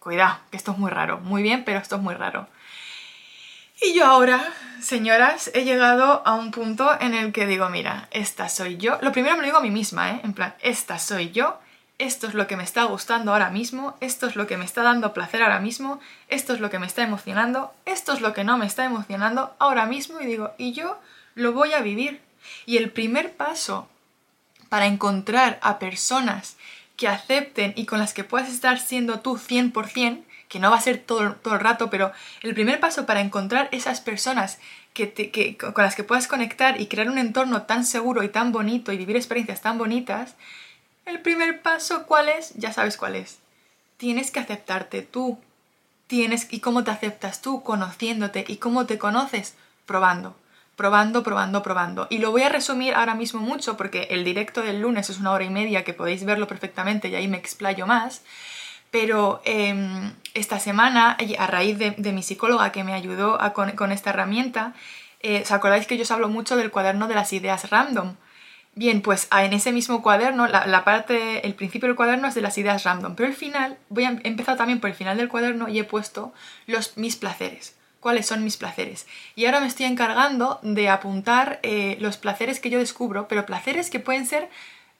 cuidado, 0.00 0.38
que 0.50 0.56
esto 0.56 0.72
es 0.72 0.78
muy 0.78 0.90
raro, 0.90 1.20
muy 1.20 1.42
bien, 1.42 1.64
pero 1.64 1.78
esto 1.78 1.96
es 1.96 2.02
muy 2.02 2.14
raro. 2.14 2.48
Y 3.84 3.92
yo 3.92 4.06
ahora, 4.06 4.50
señoras, 4.80 5.50
he 5.52 5.64
llegado 5.64 6.22
a 6.24 6.34
un 6.34 6.52
punto 6.52 6.90
en 7.00 7.12
el 7.12 7.32
que 7.32 7.46
digo, 7.46 7.68
mira, 7.68 8.08
esta 8.12 8.48
soy 8.48 8.78
yo. 8.78 8.98
Lo 9.02 9.12
primero 9.12 9.34
me 9.34 9.42
lo 9.42 9.46
digo 9.46 9.58
a 9.58 9.62
mí 9.62 9.70
misma, 9.70 10.12
¿eh? 10.12 10.20
En 10.24 10.32
plan, 10.32 10.54
esta 10.62 10.98
soy 10.98 11.32
yo, 11.32 11.58
esto 11.98 12.26
es 12.26 12.32
lo 12.32 12.46
que 12.46 12.56
me 12.56 12.64
está 12.64 12.84
gustando 12.84 13.32
ahora 13.32 13.50
mismo, 13.50 13.94
esto 14.00 14.26
es 14.26 14.36
lo 14.36 14.46
que 14.46 14.56
me 14.56 14.64
está 14.64 14.82
dando 14.82 15.12
placer 15.12 15.42
ahora 15.42 15.60
mismo, 15.60 16.00
esto 16.28 16.54
es 16.54 16.60
lo 16.60 16.70
que 16.70 16.78
me 16.78 16.86
está 16.86 17.02
emocionando, 17.02 17.74
esto 17.84 18.14
es 18.14 18.22
lo 18.22 18.32
que 18.32 18.42
no 18.42 18.56
me 18.56 18.64
está 18.64 18.86
emocionando 18.86 19.54
ahora 19.58 19.84
mismo 19.84 20.18
y 20.18 20.26
digo, 20.26 20.52
y 20.56 20.72
yo 20.72 20.98
lo 21.34 21.52
voy 21.52 21.74
a 21.74 21.82
vivir. 21.82 22.22
Y 22.64 22.78
el 22.78 22.90
primer 22.90 23.32
paso 23.36 23.86
para 24.70 24.86
encontrar 24.86 25.58
a 25.60 25.78
personas 25.78 26.56
que 26.96 27.06
acepten 27.06 27.74
y 27.76 27.84
con 27.84 27.98
las 27.98 28.14
que 28.14 28.24
puedas 28.24 28.48
estar 28.48 28.78
siendo 28.78 29.20
tú 29.20 29.36
100%, 29.36 30.24
que 30.48 30.58
no 30.58 30.70
va 30.70 30.76
a 30.76 30.80
ser 30.80 30.98
todo, 30.98 31.34
todo 31.34 31.54
el 31.54 31.60
rato, 31.60 31.90
pero 31.90 32.12
el 32.42 32.54
primer 32.54 32.80
paso 32.80 33.06
para 33.06 33.20
encontrar 33.20 33.68
esas 33.72 34.00
personas 34.00 34.58
que, 34.92 35.56
con 35.56 35.84
las 35.84 35.96
que 35.96 36.04
puedas 36.04 36.28
conectar 36.28 36.80
y 36.80 36.86
crear 36.86 37.10
un 37.10 37.18
entorno 37.18 37.62
tan 37.62 37.84
seguro 37.84 38.22
y 38.22 38.28
tan 38.28 38.52
bonito 38.52 38.92
y 38.92 38.96
vivir 38.96 39.16
experiencias 39.16 39.60
tan 39.60 39.78
bonitas, 39.78 40.36
el 41.06 41.20
primer 41.20 41.60
paso, 41.60 42.06
¿cuál 42.06 42.28
es? 42.28 42.54
Ya 42.54 42.72
sabes 42.72 42.96
cuál 42.96 43.16
es. 43.16 43.38
Tienes 43.96 44.30
que 44.30 44.40
aceptarte 44.40 45.02
tú. 45.02 45.38
Tienes, 46.06 46.48
¿Y 46.50 46.60
cómo 46.60 46.84
te 46.84 46.90
aceptas 46.90 47.42
tú? 47.42 47.62
Conociéndote. 47.62 48.44
¿Y 48.46 48.56
cómo 48.56 48.86
te 48.86 48.98
conoces? 48.98 49.54
Probando 49.86 50.36
probando, 50.76 51.22
probando, 51.22 51.62
probando. 51.62 52.06
Y 52.10 52.18
lo 52.18 52.30
voy 52.30 52.42
a 52.42 52.48
resumir 52.48 52.94
ahora 52.94 53.14
mismo 53.14 53.40
mucho 53.40 53.76
porque 53.76 54.08
el 54.10 54.24
directo 54.24 54.62
del 54.62 54.80
lunes 54.80 55.10
es 55.10 55.18
una 55.18 55.32
hora 55.32 55.44
y 55.44 55.50
media 55.50 55.84
que 55.84 55.94
podéis 55.94 56.24
verlo 56.24 56.46
perfectamente 56.46 57.08
y 57.08 57.14
ahí 57.14 57.28
me 57.28 57.36
explayo 57.36 57.86
más. 57.86 58.22
Pero 58.90 59.40
em, 59.44 60.12
esta 60.34 60.58
semana, 60.58 61.16
a 61.38 61.46
raíz 61.46 61.78
de, 61.78 62.12
mi 62.12 62.22
psicóloga 62.22 62.72
que 62.72 62.84
me 62.84 62.92
ayudó 62.92 63.38
con, 63.54 63.92
esta 63.92 64.10
herramienta, 64.10 64.74
eh, 65.20 65.42
¿os 65.42 65.52
acordáis 65.52 65.86
que 65.86 65.96
yo 65.96 66.02
os 66.02 66.10
hablo 66.10 66.28
mucho 66.28 66.56
del 66.56 66.70
cuaderno 66.70 67.08
de 67.08 67.14
las 67.14 67.32
ideas 67.32 67.70
random? 67.70 68.16
Bien, 68.76 69.02
pues 69.02 69.28
en 69.30 69.52
ese 69.52 69.70
mismo 69.70 70.02
cuaderno, 70.02 70.48
la, 70.48 70.84
parte, 70.84 71.46
el 71.46 71.54
principio 71.54 71.86
del 71.86 71.96
cuaderno 71.96 72.26
es 72.26 72.34
de 72.34 72.40
las 72.40 72.58
ideas 72.58 72.82
random, 72.82 73.14
pero 73.14 73.28
el 73.28 73.34
final, 73.36 73.78
voy 73.88 74.04
a 74.04 74.18
empezar 74.24 74.56
también 74.56 74.80
por 74.80 74.90
el 74.90 74.96
final 74.96 75.16
del 75.16 75.28
cuaderno 75.28 75.68
y 75.68 75.78
he 75.78 75.84
puesto 75.84 76.34
los, 76.66 76.96
mis 76.96 77.16
placeres 77.16 77.76
cuáles 78.00 78.26
son 78.26 78.44
mis 78.44 78.58
placeres. 78.58 79.06
Y 79.34 79.46
ahora 79.46 79.60
me 79.60 79.66
estoy 79.66 79.86
encargando 79.86 80.60
de 80.60 80.90
apuntar 80.90 81.58
eh, 81.62 81.96
los 82.00 82.18
placeres 82.18 82.60
que 82.60 82.68
yo 82.68 82.78
descubro, 82.78 83.28
pero 83.28 83.46
placeres 83.46 83.88
que 83.88 83.98
pueden 83.98 84.26
ser 84.26 84.50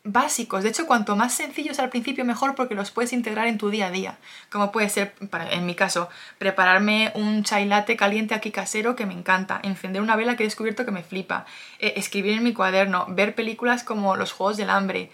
básicos. 0.04 0.62
De 0.62 0.68
hecho, 0.68 0.86
cuanto 0.86 1.16
más 1.16 1.32
sencillos 1.32 1.78
al 1.78 1.88
principio, 1.88 2.24
mejor 2.24 2.54
porque 2.54 2.74
los 2.74 2.90
puedes 2.90 3.12
integrar 3.12 3.46
en 3.46 3.58
tu 3.58 3.70
día 3.70 3.86
a 3.86 3.90
día. 3.90 4.18
Como 4.50 4.70
puede 4.70 4.90
ser, 4.90 5.14
en 5.50 5.66
mi 5.66 5.74
caso, 5.74 6.08
prepararme 6.38 7.10
un 7.14 7.42
chai 7.42 7.66
latte 7.66 7.96
caliente 7.96 8.34
aquí 8.34 8.50
casero 8.50 8.94
que 8.94 9.06
me 9.06 9.14
encanta, 9.14 9.60
encender 9.62 10.02
una 10.02 10.16
vela 10.16 10.36
que 10.36 10.44
he 10.44 10.46
descubierto 10.46 10.84
que 10.84 10.90
me 10.92 11.02
flipa, 11.02 11.46
eh, 11.78 11.94
escribir 11.96 12.34
en 12.34 12.44
mi 12.44 12.52
cuaderno, 12.52 13.06
ver 13.08 13.34
películas 13.34 13.82
como 13.82 14.14
Los 14.16 14.32
Juegos 14.32 14.58
del 14.58 14.70
Hambre, 14.70 15.10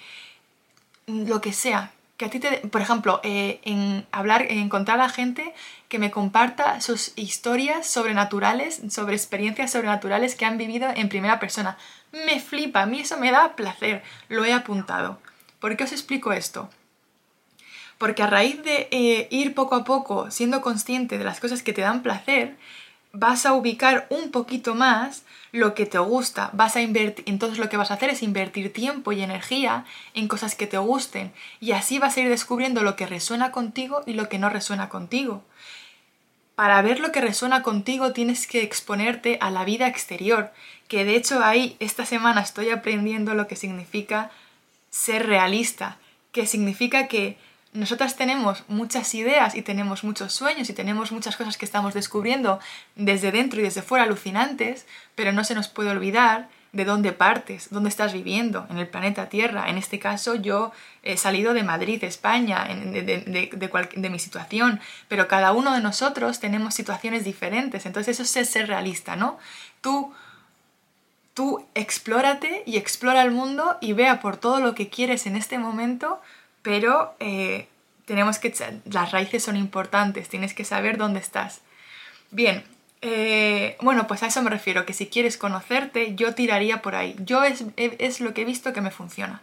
lo 1.06 1.40
que 1.40 1.52
sea, 1.52 1.92
que 2.20 2.26
a 2.26 2.28
ti 2.28 2.38
te, 2.38 2.58
por 2.68 2.82
ejemplo, 2.82 3.18
eh, 3.24 3.60
en 3.64 4.06
hablar, 4.12 4.42
en 4.42 4.58
encontrar 4.58 5.00
a 5.00 5.08
gente 5.08 5.54
que 5.88 5.98
me 5.98 6.10
comparta 6.10 6.82
sus 6.82 7.14
historias 7.16 7.86
sobrenaturales, 7.86 8.82
sobre 8.90 9.16
experiencias 9.16 9.72
sobrenaturales 9.72 10.34
que 10.34 10.44
han 10.44 10.58
vivido 10.58 10.90
en 10.94 11.08
primera 11.08 11.40
persona. 11.40 11.78
Me 12.12 12.38
flipa, 12.38 12.82
a 12.82 12.86
mí 12.86 13.00
eso 13.00 13.16
me 13.16 13.30
da 13.30 13.56
placer, 13.56 14.02
lo 14.28 14.44
he 14.44 14.52
apuntado. 14.52 15.18
¿Por 15.60 15.74
qué 15.78 15.84
os 15.84 15.92
explico 15.92 16.34
esto? 16.34 16.68
Porque 17.96 18.22
a 18.22 18.26
raíz 18.26 18.62
de 18.62 18.88
eh, 18.90 19.26
ir 19.30 19.54
poco 19.54 19.74
a 19.74 19.84
poco 19.84 20.30
siendo 20.30 20.60
consciente 20.60 21.16
de 21.16 21.24
las 21.24 21.40
cosas 21.40 21.62
que 21.62 21.72
te 21.72 21.80
dan 21.80 22.02
placer, 22.02 22.58
vas 23.12 23.46
a 23.46 23.54
ubicar 23.54 24.06
un 24.10 24.30
poquito 24.30 24.74
más 24.74 25.24
lo 25.52 25.74
que 25.74 25.86
te 25.86 25.98
gusta, 25.98 26.50
vas 26.52 26.76
a 26.76 26.80
invertir, 26.80 27.24
entonces 27.26 27.58
lo 27.58 27.68
que 27.68 27.76
vas 27.76 27.90
a 27.90 27.94
hacer 27.94 28.10
es 28.10 28.22
invertir 28.22 28.72
tiempo 28.72 29.10
y 29.12 29.22
energía 29.22 29.84
en 30.14 30.28
cosas 30.28 30.54
que 30.54 30.68
te 30.68 30.78
gusten 30.78 31.32
y 31.58 31.72
así 31.72 31.98
vas 31.98 32.16
a 32.16 32.20
ir 32.20 32.28
descubriendo 32.28 32.82
lo 32.82 32.94
que 32.94 33.06
resuena 33.06 33.50
contigo 33.50 34.02
y 34.06 34.12
lo 34.12 34.28
que 34.28 34.38
no 34.38 34.48
resuena 34.48 34.88
contigo. 34.88 35.42
Para 36.54 36.82
ver 36.82 37.00
lo 37.00 37.10
que 37.10 37.20
resuena 37.20 37.62
contigo 37.62 38.12
tienes 38.12 38.46
que 38.46 38.62
exponerte 38.62 39.38
a 39.40 39.50
la 39.50 39.64
vida 39.64 39.88
exterior, 39.88 40.52
que 40.88 41.04
de 41.04 41.16
hecho 41.16 41.42
ahí 41.42 41.76
esta 41.80 42.04
semana 42.04 42.42
estoy 42.42 42.70
aprendiendo 42.70 43.34
lo 43.34 43.48
que 43.48 43.56
significa 43.56 44.30
ser 44.90 45.26
realista, 45.26 45.96
que 46.32 46.46
significa 46.46 47.08
que 47.08 47.38
nosotras 47.72 48.16
tenemos 48.16 48.64
muchas 48.66 49.14
ideas 49.14 49.54
y 49.54 49.62
tenemos 49.62 50.02
muchos 50.02 50.32
sueños 50.32 50.68
y 50.68 50.72
tenemos 50.72 51.12
muchas 51.12 51.36
cosas 51.36 51.56
que 51.56 51.64
estamos 51.64 51.94
descubriendo 51.94 52.58
desde 52.96 53.30
dentro 53.30 53.60
y 53.60 53.62
desde 53.62 53.82
fuera 53.82 54.04
alucinantes, 54.04 54.86
pero 55.14 55.32
no 55.32 55.44
se 55.44 55.54
nos 55.54 55.68
puede 55.68 55.90
olvidar 55.90 56.48
de 56.72 56.84
dónde 56.84 57.12
partes, 57.12 57.68
dónde 57.70 57.88
estás 57.88 58.12
viviendo, 58.12 58.66
en 58.70 58.78
el 58.78 58.88
planeta 58.88 59.28
Tierra. 59.28 59.68
En 59.68 59.78
este 59.78 59.98
caso 59.98 60.34
yo 60.34 60.72
he 61.02 61.16
salido 61.16 61.52
de 61.52 61.62
Madrid, 61.62 62.02
España, 62.04 62.64
de, 62.64 64.10
mi 64.10 64.18
situación, 64.18 64.80
pero 65.08 65.28
cada 65.28 65.52
uno 65.52 65.72
de 65.72 65.80
nosotros 65.80 66.40
tenemos 66.40 66.74
situaciones 66.74 67.24
diferentes, 67.24 67.86
entonces 67.86 68.20
eso 68.20 68.38
es 68.38 68.48
ser 68.48 68.68
realista, 68.68 69.16
¿no? 69.16 69.38
Tú, 69.80 70.12
tú 71.34 71.66
explórate 71.74 72.62
y 72.66 72.76
explora 72.76 73.22
el 73.22 73.30
mundo 73.30 73.76
y 73.80 73.92
vea 73.92 74.20
por 74.20 74.36
todo 74.36 74.60
lo 74.60 74.74
que 74.74 74.88
quieres 74.88 75.26
en 75.26 75.36
este 75.36 75.58
momento 75.58 76.20
pero 76.62 77.14
eh, 77.20 77.68
tenemos 78.04 78.38
que, 78.38 78.52
las 78.84 79.12
raíces 79.12 79.42
son 79.42 79.56
importantes, 79.56 80.28
tienes 80.28 80.54
que 80.54 80.64
saber 80.64 80.98
dónde 80.98 81.20
estás. 81.20 81.60
Bien, 82.30 82.64
eh, 83.02 83.76
bueno, 83.80 84.06
pues 84.06 84.22
a 84.22 84.26
eso 84.26 84.42
me 84.42 84.50
refiero, 84.50 84.84
que 84.84 84.92
si 84.92 85.06
quieres 85.06 85.36
conocerte, 85.36 86.14
yo 86.14 86.34
tiraría 86.34 86.82
por 86.82 86.94
ahí. 86.94 87.16
Yo 87.20 87.44
es, 87.44 87.64
es, 87.76 88.20
lo 88.20 88.34
que 88.34 88.42
he 88.42 88.44
visto 88.44 88.72
que 88.72 88.80
me 88.80 88.90
funciona. 88.90 89.40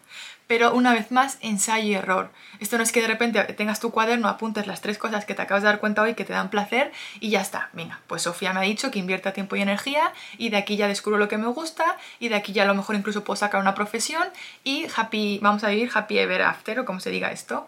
Pero 0.47 0.73
una 0.73 0.93
vez 0.93 1.11
más, 1.11 1.37
ensayo 1.41 1.87
y 1.87 1.93
error. 1.93 2.31
Esto 2.59 2.77
no 2.77 2.83
es 2.83 2.91
que 2.93 3.01
de 3.01 3.07
repente 3.07 3.43
tengas 3.53 3.79
tu 3.81 3.91
cuaderno, 3.91 4.29
apuntes 4.29 4.65
las 4.65 4.81
tres 4.81 4.97
cosas 4.97 5.25
que 5.25 5.35
te 5.35 5.41
acabas 5.41 5.63
de 5.63 5.67
dar 5.67 5.79
cuenta 5.79 6.01
hoy 6.01 6.15
que 6.15 6.23
te 6.23 6.33
dan 6.33 6.49
placer 6.49 6.91
y 7.19 7.29
ya 7.29 7.41
está. 7.41 7.69
Venga, 7.73 7.99
pues 8.07 8.21
Sofía 8.21 8.53
me 8.53 8.61
ha 8.61 8.63
dicho 8.63 8.89
que 8.89 8.99
invierta 8.99 9.33
tiempo 9.33 9.57
y 9.57 9.61
energía 9.61 10.13
y 10.37 10.49
de 10.49 10.57
aquí 10.57 10.77
ya 10.77 10.87
descubro 10.87 11.17
lo 11.17 11.27
que 11.27 11.37
me 11.37 11.47
gusta 11.47 11.97
y 12.19 12.29
de 12.29 12.35
aquí 12.35 12.53
ya 12.53 12.63
a 12.63 12.65
lo 12.65 12.75
mejor 12.75 12.95
incluso 12.95 13.23
puedo 13.25 13.35
sacar 13.35 13.59
una 13.59 13.75
profesión 13.75 14.27
y 14.63 14.87
happy, 14.95 15.39
vamos 15.41 15.63
a 15.65 15.69
vivir 15.69 15.91
happy 15.93 16.17
ever 16.17 16.41
after 16.41 16.79
o 16.79 16.85
como 16.85 17.01
se 17.01 17.09
diga 17.09 17.31
esto. 17.31 17.67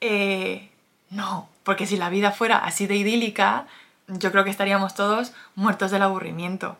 Eh, 0.00 0.68
no, 1.10 1.48
porque 1.64 1.86
si 1.86 1.96
la 1.96 2.10
vida 2.10 2.32
fuera 2.32 2.58
así 2.58 2.86
de 2.86 2.96
idílica, 2.96 3.66
yo 4.06 4.30
creo 4.30 4.44
que 4.44 4.50
estaríamos 4.50 4.94
todos 4.94 5.32
muertos 5.54 5.90
del 5.90 6.02
aburrimiento. 6.02 6.78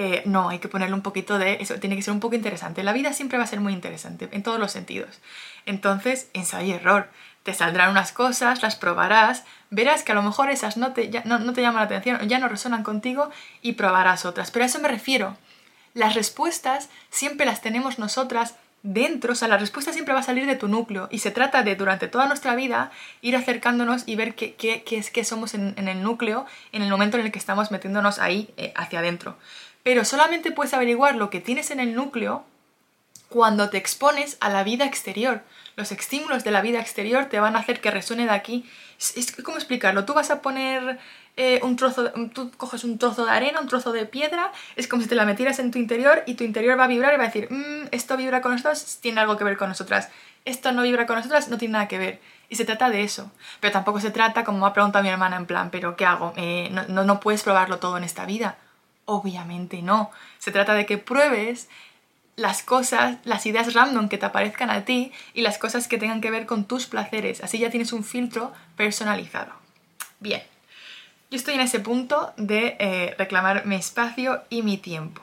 Eh, 0.00 0.22
no, 0.26 0.48
hay 0.48 0.60
que 0.60 0.68
ponerle 0.68 0.94
un 0.94 1.02
poquito 1.02 1.40
de... 1.40 1.54
Eso 1.54 1.74
tiene 1.80 1.96
que 1.96 2.02
ser 2.02 2.14
un 2.14 2.20
poco 2.20 2.36
interesante. 2.36 2.84
La 2.84 2.92
vida 2.92 3.12
siempre 3.12 3.36
va 3.36 3.42
a 3.42 3.48
ser 3.48 3.58
muy 3.58 3.72
interesante, 3.72 4.28
en 4.30 4.44
todos 4.44 4.60
los 4.60 4.70
sentidos. 4.70 5.18
Entonces, 5.66 6.28
ensayo 6.34 6.68
y 6.68 6.76
error. 6.76 7.10
Te 7.42 7.52
saldrán 7.52 7.90
unas 7.90 8.12
cosas, 8.12 8.62
las 8.62 8.76
probarás, 8.76 9.42
verás 9.70 10.04
que 10.04 10.12
a 10.12 10.14
lo 10.14 10.22
mejor 10.22 10.50
esas 10.50 10.76
no 10.76 10.92
te, 10.92 11.10
no, 11.24 11.40
no 11.40 11.52
te 11.52 11.62
llaman 11.62 11.80
la 11.80 11.86
atención, 11.86 12.28
ya 12.28 12.38
no 12.38 12.46
resonan 12.46 12.84
contigo 12.84 13.30
y 13.60 13.72
probarás 13.72 14.24
otras. 14.24 14.52
Pero 14.52 14.62
a 14.62 14.66
eso 14.66 14.78
me 14.78 14.86
refiero. 14.86 15.36
Las 15.94 16.14
respuestas 16.14 16.90
siempre 17.10 17.44
las 17.44 17.60
tenemos 17.60 17.98
nosotras 17.98 18.54
dentro, 18.82 19.32
o 19.32 19.34
sea, 19.34 19.48
la 19.48 19.58
respuesta 19.58 19.92
siempre 19.92 20.14
va 20.14 20.20
a 20.20 20.22
salir 20.22 20.46
de 20.46 20.54
tu 20.54 20.68
núcleo 20.68 21.08
y 21.10 21.18
se 21.18 21.30
trata 21.30 21.62
de 21.62 21.74
durante 21.74 22.08
toda 22.08 22.26
nuestra 22.26 22.54
vida 22.54 22.90
ir 23.20 23.36
acercándonos 23.36 24.04
y 24.06 24.16
ver 24.16 24.34
qué, 24.34 24.54
qué, 24.54 24.84
es 24.90 25.10
que 25.10 25.24
somos 25.24 25.54
en, 25.54 25.74
el 25.76 26.02
núcleo 26.02 26.46
en 26.72 26.82
el 26.82 26.90
momento 26.90 27.18
en 27.18 27.26
el 27.26 27.32
que 27.32 27.38
estamos 27.38 27.70
metiéndonos 27.70 28.18
ahí 28.18 28.50
eh, 28.56 28.72
hacia 28.76 29.00
adentro. 29.00 29.36
Pero 29.82 30.04
solamente 30.04 30.52
puedes 30.52 30.74
averiguar 30.74 31.14
lo 31.14 31.30
que 31.30 31.40
tienes 31.40 31.70
en 31.70 31.80
el 31.80 31.94
núcleo 31.94 32.44
cuando 33.28 33.68
te 33.70 33.76
expones 33.76 34.36
a 34.40 34.48
la 34.48 34.64
vida 34.64 34.84
exterior. 34.84 35.42
Los 35.76 35.92
estímulos 35.92 36.44
de 36.44 36.50
la 36.50 36.60
vida 36.60 36.80
exterior 36.80 37.26
te 37.26 37.40
van 37.40 37.56
a 37.56 37.60
hacer 37.60 37.80
que 37.80 37.90
resuene 37.90 38.24
de 38.24 38.30
aquí. 38.30 38.68
¿Cómo 39.44 39.58
explicarlo? 39.58 40.04
Tú 40.04 40.14
vas 40.14 40.30
a 40.30 40.42
poner 40.42 40.98
eh, 41.36 41.60
un 41.62 41.76
trozo, 41.76 42.10
tú 42.34 42.50
coges 42.56 42.82
un 42.82 42.98
trozo 42.98 43.24
de 43.24 43.30
arena, 43.30 43.60
un 43.60 43.68
trozo 43.68 43.92
de 43.92 44.06
piedra, 44.06 44.50
es 44.74 44.88
como 44.88 45.02
si 45.02 45.08
te 45.08 45.14
la 45.14 45.24
metieras 45.24 45.60
en 45.60 45.70
tu 45.70 45.78
interior 45.78 46.24
y 46.26 46.34
tu 46.34 46.42
interior 46.42 46.76
va 46.76 46.84
a 46.84 46.88
vibrar 46.88 47.14
y 47.14 47.16
va 47.16 47.24
a 47.24 47.26
decir, 47.26 47.46
mm, 47.48 47.88
esto 47.92 48.16
vibra 48.16 48.40
con 48.40 48.52
nosotros, 48.52 48.98
tiene 49.00 49.20
algo 49.20 49.36
que 49.36 49.44
ver 49.44 49.56
con 49.56 49.68
nosotras, 49.68 50.08
esto 50.44 50.72
no 50.72 50.82
vibra 50.82 51.06
con 51.06 51.14
nosotras, 51.14 51.48
no 51.48 51.58
tiene 51.58 51.74
nada 51.74 51.86
que 51.86 51.98
ver. 51.98 52.20
Y 52.48 52.56
se 52.56 52.64
trata 52.64 52.90
de 52.90 53.04
eso. 53.04 53.30
Pero 53.60 53.72
tampoco 53.72 54.00
se 54.00 54.10
trata, 54.10 54.42
como 54.42 54.58
me 54.58 54.66
ha 54.66 54.72
preguntado 54.72 55.02
mi 55.04 55.10
hermana, 55.10 55.36
en 55.36 55.46
plan, 55.46 55.70
¿pero 55.70 55.96
qué 55.96 56.06
hago? 56.06 56.32
Eh, 56.36 56.70
no, 56.88 57.04
no 57.04 57.20
puedes 57.20 57.42
probarlo 57.42 57.78
todo 57.78 57.98
en 57.98 58.04
esta 58.04 58.24
vida. 58.24 58.56
Obviamente 59.10 59.80
no. 59.80 60.10
Se 60.38 60.52
trata 60.52 60.74
de 60.74 60.84
que 60.84 60.98
pruebes 60.98 61.70
las 62.36 62.62
cosas, 62.62 63.16
las 63.24 63.46
ideas 63.46 63.72
random 63.72 64.10
que 64.10 64.18
te 64.18 64.26
aparezcan 64.26 64.68
a 64.68 64.84
ti 64.84 65.12
y 65.32 65.40
las 65.40 65.56
cosas 65.56 65.88
que 65.88 65.96
tengan 65.96 66.20
que 66.20 66.30
ver 66.30 66.44
con 66.44 66.66
tus 66.66 66.84
placeres. 66.84 67.42
Así 67.42 67.58
ya 67.58 67.70
tienes 67.70 67.94
un 67.94 68.04
filtro 68.04 68.52
personalizado. 68.76 69.54
Bien, 70.20 70.42
yo 71.30 71.38
estoy 71.38 71.54
en 71.54 71.60
ese 71.60 71.80
punto 71.80 72.34
de 72.36 72.76
eh, 72.78 73.14
reclamar 73.16 73.64
mi 73.64 73.76
espacio 73.76 74.42
y 74.50 74.60
mi 74.60 74.76
tiempo. 74.76 75.22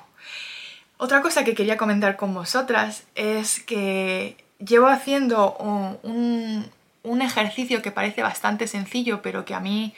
Otra 0.97 1.21
cosa 1.21 1.43
que 1.43 1.53
quería 1.53 1.77
comentar 1.77 2.15
con 2.15 2.33
vosotras 2.33 3.03
es 3.13 3.59
que 3.59 4.35
llevo 4.57 4.87
haciendo 4.87 5.53
un, 5.57 6.65
un 7.03 7.21
ejercicio 7.21 7.83
que 7.83 7.91
parece 7.91 8.23
bastante 8.23 8.65
sencillo, 8.65 9.21
pero 9.21 9.45
que 9.45 9.53
a 9.53 9.59
mí, 9.59 9.93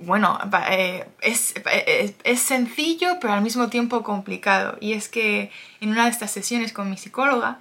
bueno, 0.00 0.38
eh, 0.70 1.06
es, 1.20 1.54
es, 1.86 2.14
es, 2.22 2.40
sencillo, 2.40 3.18
pero 3.20 3.32
al 3.32 3.42
mismo 3.42 3.68
tiempo 3.68 4.02
complicado. 4.02 4.76
Y 4.80 4.92
es 4.92 5.08
que 5.08 5.50
en 5.80 5.90
una 5.90 6.04
de 6.04 6.10
estas 6.10 6.30
sesiones 6.30 6.72
con 6.72 6.88
mi 6.88 6.96
psicóloga, 6.96 7.58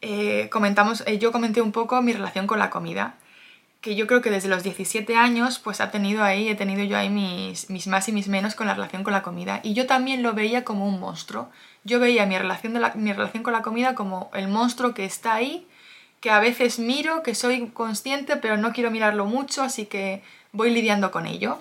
eh, 0.00 0.48
comentamos, 0.50 1.04
eh, 1.06 1.18
yo 1.18 1.32
comenté 1.32 1.60
un 1.60 1.72
poco 1.72 2.02
mi 2.02 2.12
relación 2.12 2.46
con 2.46 2.58
la 2.58 2.70
comida, 2.70 3.14
que 3.80 3.96
yo 3.96 4.06
creo 4.06 4.20
que 4.20 4.30
desde 4.30 4.48
los 4.48 4.62
17 4.62 5.16
años, 5.16 5.58
pues 5.58 5.80
ha 5.80 5.90
tenido 5.90 6.22
ahí, 6.22 6.48
he 6.48 6.54
tenido 6.54 6.84
yo 6.84 6.96
ahí 6.96 7.08
mis, 7.08 7.70
mis 7.70 7.86
más 7.88 8.08
y 8.08 8.12
mis 8.12 8.28
menos 8.28 8.54
con 8.54 8.66
la 8.66 8.74
relación 8.74 9.02
con 9.04 9.12
la 9.12 9.22
comida. 9.22 9.60
Y 9.64 9.74
yo 9.74 9.86
también 9.86 10.22
lo 10.22 10.34
veía 10.34 10.64
como 10.64 10.86
un 10.86 11.00
monstruo. 11.00 11.50
Yo 11.84 11.98
veía 11.98 12.26
mi 12.26 12.38
relación, 12.38 12.74
de 12.74 12.80
la, 12.80 12.92
mi 12.94 13.12
relación 13.12 13.42
con 13.42 13.52
la 13.52 13.62
comida 13.62 13.94
como 13.94 14.30
el 14.34 14.48
monstruo 14.48 14.94
que 14.94 15.04
está 15.04 15.34
ahí, 15.34 15.66
que 16.20 16.30
a 16.30 16.38
veces 16.38 16.78
miro, 16.78 17.24
que 17.24 17.34
soy 17.34 17.68
consciente, 17.68 18.36
pero 18.36 18.56
no 18.56 18.72
quiero 18.72 18.92
mirarlo 18.92 19.26
mucho, 19.26 19.62
así 19.62 19.86
que 19.86 20.22
voy 20.52 20.70
lidiando 20.70 21.10
con 21.10 21.26
ello. 21.26 21.58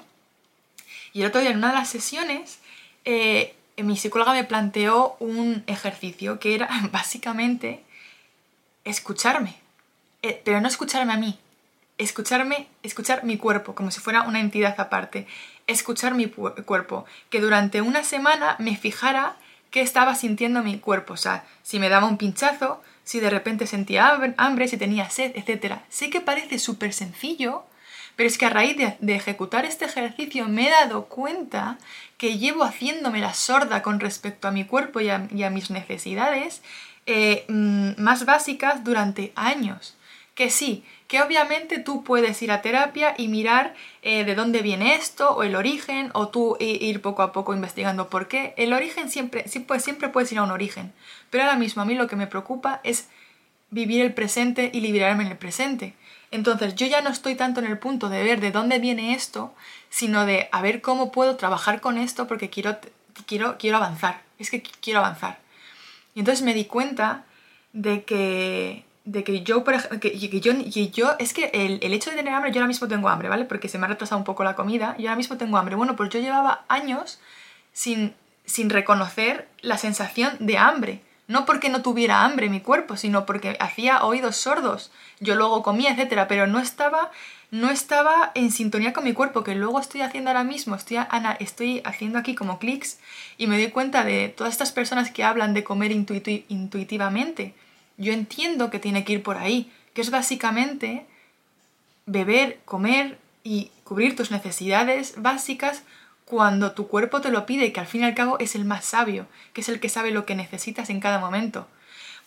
Y 1.14 1.22
el 1.22 1.28
otro 1.28 1.42
día 1.42 1.52
en 1.52 1.58
una 1.58 1.70
de 1.70 1.76
las 1.76 1.90
sesiones, 1.90 2.60
eh, 3.06 3.56
mi 3.78 3.98
psicóloga 3.98 4.34
me 4.34 4.44
planteó 4.44 5.16
un 5.20 5.64
ejercicio 5.68 6.40
que 6.40 6.56
era 6.56 6.70
básicamente 6.92 7.84
escucharme, 8.84 9.56
eh, 10.22 10.42
pero 10.44 10.62
no 10.62 10.68
escucharme 10.68 11.14
a 11.14 11.18
mí, 11.18 11.40
escucharme, 11.98 12.68
escuchar 12.84 13.24
mi 13.24 13.38
cuerpo, 13.38 13.76
como 13.76 13.92
si 13.92 14.00
fuera 14.00 14.24
una 14.24 14.40
entidad 14.40 14.76
aparte, 14.80 15.28
escuchar 15.68 16.16
mi 16.16 16.28
cuerpo, 16.28 17.06
que 17.30 17.40
durante 17.40 17.82
una 17.82 18.04
semana 18.04 18.56
me 18.60 18.76
fijara 18.76 19.38
qué 19.70 19.82
estaba 19.82 20.16
sintiendo 20.16 20.64
mi 20.64 20.80
cuerpo, 20.80 21.14
o 21.14 21.18
sea, 21.18 21.46
si 21.64 21.80
me 21.80 21.90
daba 21.90 22.08
un 22.08 22.18
pinchazo, 22.18 22.82
si 23.04 23.20
de 23.20 23.30
repente 23.30 23.68
sentía 23.68 24.20
hambre, 24.38 24.68
si 24.68 24.78
tenía 24.78 25.10
sed, 25.10 25.32
etc. 25.36 25.80
Sé 25.90 26.10
que 26.10 26.22
parece 26.22 26.60
súper 26.60 26.94
sencillo, 26.94 27.64
pero 28.22 28.30
es 28.30 28.38
que 28.38 28.46
a 28.46 28.52
raíz 28.52 28.78
de, 28.78 29.16
ejecutar 29.16 29.66
este 29.66 29.86
ejercicio 29.86 30.48
me 30.48 30.68
he 30.68 30.70
dado 30.70 31.06
cuenta 31.06 31.80
que 32.20 32.38
llevo 32.38 32.64
haciéndome 32.64 33.18
la 33.18 33.34
sorda 33.34 33.82
con 33.82 34.00
respecto 34.00 34.48
a 34.48 34.52
mi 34.52 34.64
cuerpo 34.64 35.00
y 35.00 35.10
a, 35.10 35.18
mis 35.50 35.72
necesidades 35.72 36.62
eh, 37.08 37.46
mm, 37.48 37.94
más 38.00 38.26
básicas 38.26 38.84
durante 38.84 39.32
años. 39.34 39.98
Que 40.36 40.52
sí, 40.52 40.84
que 41.08 41.20
obviamente 41.24 41.80
tú 41.80 42.04
puedes 42.04 42.40
ir 42.44 42.52
a 42.52 42.62
terapia 42.62 43.16
y 43.18 43.28
mirar 43.28 43.74
eh, 44.04 44.24
de 44.24 44.36
dónde 44.36 44.62
viene 44.62 44.94
esto 44.94 45.32
o 45.32 45.42
el 45.42 45.56
origen 45.56 46.12
o 46.14 46.28
tú 46.28 46.58
ir 46.60 47.02
poco 47.02 47.24
a 47.24 47.32
poco 47.32 47.56
investigando 47.56 48.08
por 48.08 48.28
qué. 48.28 48.54
El 48.56 48.72
origen 48.74 49.10
siempre, 49.10 49.46
pues, 49.66 49.84
siempre 49.84 50.10
puedes 50.10 50.32
ir 50.32 50.38
a 50.38 50.44
un 50.44 50.52
origen, 50.52 50.94
pero 51.32 51.46
ahora 51.46 51.58
mismo 51.58 51.82
a 51.82 51.86
mí 51.86 51.96
lo 51.96 52.06
que 52.06 52.16
me 52.16 52.28
preocupa 52.28 52.82
es 52.84 53.08
vivir 53.72 54.02
el 54.06 54.14
presente 54.14 54.70
y 54.72 54.82
liberarme 54.82 55.24
en 55.24 55.32
el 55.32 55.38
presente. 55.40 55.96
Entonces 56.32 56.76
yo 56.76 56.88
ya 56.88 57.02
no 57.02 57.10
estoy 57.10 57.36
tanto 57.36 57.60
en 57.60 57.68
el 57.68 57.78
punto 57.78 58.10
de 58.10 58.24
ver 58.24 58.40
de 58.40 58.52
dónde 58.52 58.80
viene 58.80 59.14
esto, 59.14 59.54
sino 59.90 60.26
de 60.26 60.48
a 60.52 60.62
ver 60.62 60.82
cómo 60.82 61.12
puedo 61.12 61.36
trabajar 61.36 61.82
con 61.82 61.98
esto 61.98 62.28
porque 62.28 62.50
quiero, 62.50 62.78
quiero, 63.28 63.58
quiero 63.58 63.78
avanzar. 63.78 64.22
Es 64.40 64.50
que 64.50 64.64
quiero 64.64 65.00
avanzar. 65.00 65.40
Y 66.16 66.20
entonces 66.20 66.44
me 66.44 66.54
di 66.54 66.66
cuenta 66.66 67.26
de 67.74 68.04
que 68.04 68.86
de 69.04 69.24
que 69.24 69.42
yo, 69.42 69.64
ejemplo, 69.68 70.00
que, 70.00 70.18
yo, 70.18 70.54
yo, 70.54 71.16
es 71.18 71.34
que 71.34 71.50
el, 71.54 71.80
el, 71.82 71.94
hecho 71.94 72.12
de 72.12 72.18
tener 72.18 72.34
hambre, 72.34 72.52
yo 72.52 72.60
ahora 72.60 72.68
mismo 72.68 72.88
tengo 72.88 73.10
hambre, 73.10 73.30
¿vale? 73.30 73.46
Porque 73.46 73.68
se 73.68 73.78
me 73.80 73.86
ha 73.86 73.90
retrasado 73.90 74.20
un 74.20 74.26
poco 74.26 74.44
la 74.44 74.56
comida, 74.56 74.96
yo 74.98 75.10
ahora 75.10 75.16
mismo 75.16 75.38
tengo 75.38 75.58
hambre. 75.58 75.76
Bueno, 75.76 75.96
pues 75.96 76.10
yo 76.12 76.20
llevaba 76.20 76.66
años 76.68 77.20
sin, 77.74 78.14
sin 78.46 78.70
reconocer 78.70 79.48
la 79.62 79.78
sensación 79.78 80.34
de 80.40 80.58
hambre. 80.58 81.02
No 81.28 81.46
porque 81.46 81.70
no 81.70 81.82
tuviera 81.82 82.26
hambre 82.26 82.50
mi 82.50 82.62
cuerpo, 82.62 82.98
sino 82.98 83.26
porque 83.26 83.56
hacía 83.60 84.04
oídos 84.04 84.36
sordos. 84.36 84.92
Yo 85.22 85.36
luego 85.36 85.64
comía, 85.64 85.92
etcétera, 85.92 86.28
pero 86.28 86.46
no 86.48 86.60
estaba, 86.60 87.12
no 87.50 87.70
estaba 87.70 88.34
en 88.36 88.52
sintonía 88.52 88.92
con 88.92 89.06
mi 89.06 89.14
cuerpo, 89.14 89.46
que 89.46 89.56
luego 89.56 89.80
estoy 89.80 90.02
haciendo 90.02 90.32
ahora 90.32 90.44
mismo. 90.44 90.76
Estoy, 90.76 90.98
Ana, 90.98 91.38
estoy 91.40 91.82
haciendo 91.86 92.20
aquí 92.20 92.36
como 92.36 92.60
clics 92.60 93.00
y 93.38 93.48
me 93.48 93.58
doy 93.58 93.72
cuenta 93.72 94.04
de 94.04 94.28
todas 94.28 94.52
estas 94.52 94.74
personas 94.74 95.10
que 95.12 95.24
hablan 95.24 95.54
de 95.54 95.64
comer 95.64 95.94
intuitivamente 95.94 97.54
yo 98.02 98.14
entiendo 98.14 98.70
que 98.70 98.80
tiene 98.80 99.04
que 99.04 99.14
ir 99.14 99.24
por 99.24 99.38
ahí, 99.38 99.72
que 99.94 100.02
es 100.02 100.10
básicamente 100.10 101.06
beber, 102.08 102.60
comer 102.66 103.20
y 103.44 103.72
cubrir 103.84 104.16
tus 104.16 104.32
necesidades 104.32 105.14
básicas 105.18 105.84
cuando 106.26 106.72
tu 106.72 106.88
cuerpo 106.88 107.22
te 107.22 107.30
lo 107.30 107.46
pide 107.46 107.72
que 107.72 107.80
al 107.80 107.88
fin 107.88 108.02
y 108.02 108.06
al 108.06 108.16
cabo 108.16 108.40
es 108.40 108.56
el 108.56 108.66
más 108.66 108.86
sabio, 108.86 109.28
que 109.54 109.62
es 109.62 109.70
el 109.70 109.80
que 109.80 109.90
sabe 109.90 110.12
lo 110.12 110.26
que 110.26 110.36
necesitas 110.36 110.90
en 110.90 111.00
cada 111.00 111.20
momento. 111.20 111.68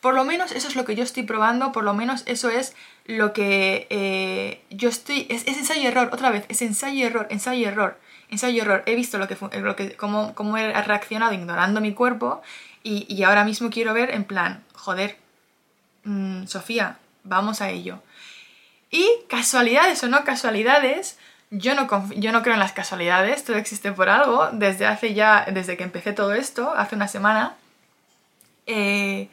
Por 0.05 0.15
lo 0.15 0.25
menos 0.25 0.53
eso 0.53 0.69
es 0.69 0.77
lo 0.77 0.85
que 0.85 0.95
yo 0.95 1.03
estoy 1.03 1.23
probando, 1.23 1.73
por 1.73 1.83
lo 1.83 1.95
menos 1.95 2.23
eso 2.27 2.51
es 2.51 2.77
lo 3.07 3.33
que 3.33 3.87
eh, 3.89 4.63
yo 4.69 4.89
estoy... 4.91 5.27
Es, 5.31 5.49
ensayo 5.49 5.81
y 5.81 5.87
error, 5.87 6.11
otra 6.13 6.31
vez, 6.31 6.45
es 6.49 6.61
ensayo 6.63 6.95
y 6.95 7.03
error, 7.03 7.27
ensayo 7.31 7.59
y 7.59 7.65
error, 7.65 7.99
ensayo 8.29 8.55
y 8.55 8.61
error. 8.61 8.83
He 8.87 8.95
visto 8.95 9.19
lo 9.19 9.27
que, 9.27 9.37
lo 9.59 9.75
que 9.75 9.97
cómo, 9.97 10.35
cómo 10.35 10.59
he 10.59 10.73
reaccionado 10.83 11.33
ignorando 11.33 11.81
mi 11.81 11.95
cuerpo 11.95 12.43
y, 12.83 13.07
y 13.09 13.23
ahora 13.25 13.45
mismo 13.45 13.71
quiero 13.71 13.95
ver 13.95 14.11
en 14.11 14.25
plan, 14.25 14.63
joder, 14.75 15.17
Mm, 16.05 16.47
Sofía, 16.47 16.99
vamos 17.25 17.61
a 17.61 17.71
ello. 17.71 18.03
Y 18.91 19.09
casualidades 19.29 20.03
o 20.05 20.09
no 20.09 20.25
casualidades, 20.25 21.19
yo 21.51 21.75
no, 21.75 21.89
yo 22.17 22.33
no 22.33 22.43
creo 22.43 22.55
en 22.55 22.61
las 22.61 22.73
casualidades, 22.73 23.45
todo 23.45 23.57
existe 23.57 23.93
por 23.93 24.09
algo. 24.09 24.51
Desde 24.53 24.87
hace 24.87 25.15
ya, 25.15 25.47
desde 25.51 25.77
que 25.77 25.85
empecé 25.85 26.13
todo 26.13 26.35
esto, 26.35 26.75
hace 26.77 26.95
una 26.95 27.09
semana, 27.09 27.57
eh, 28.67 29.29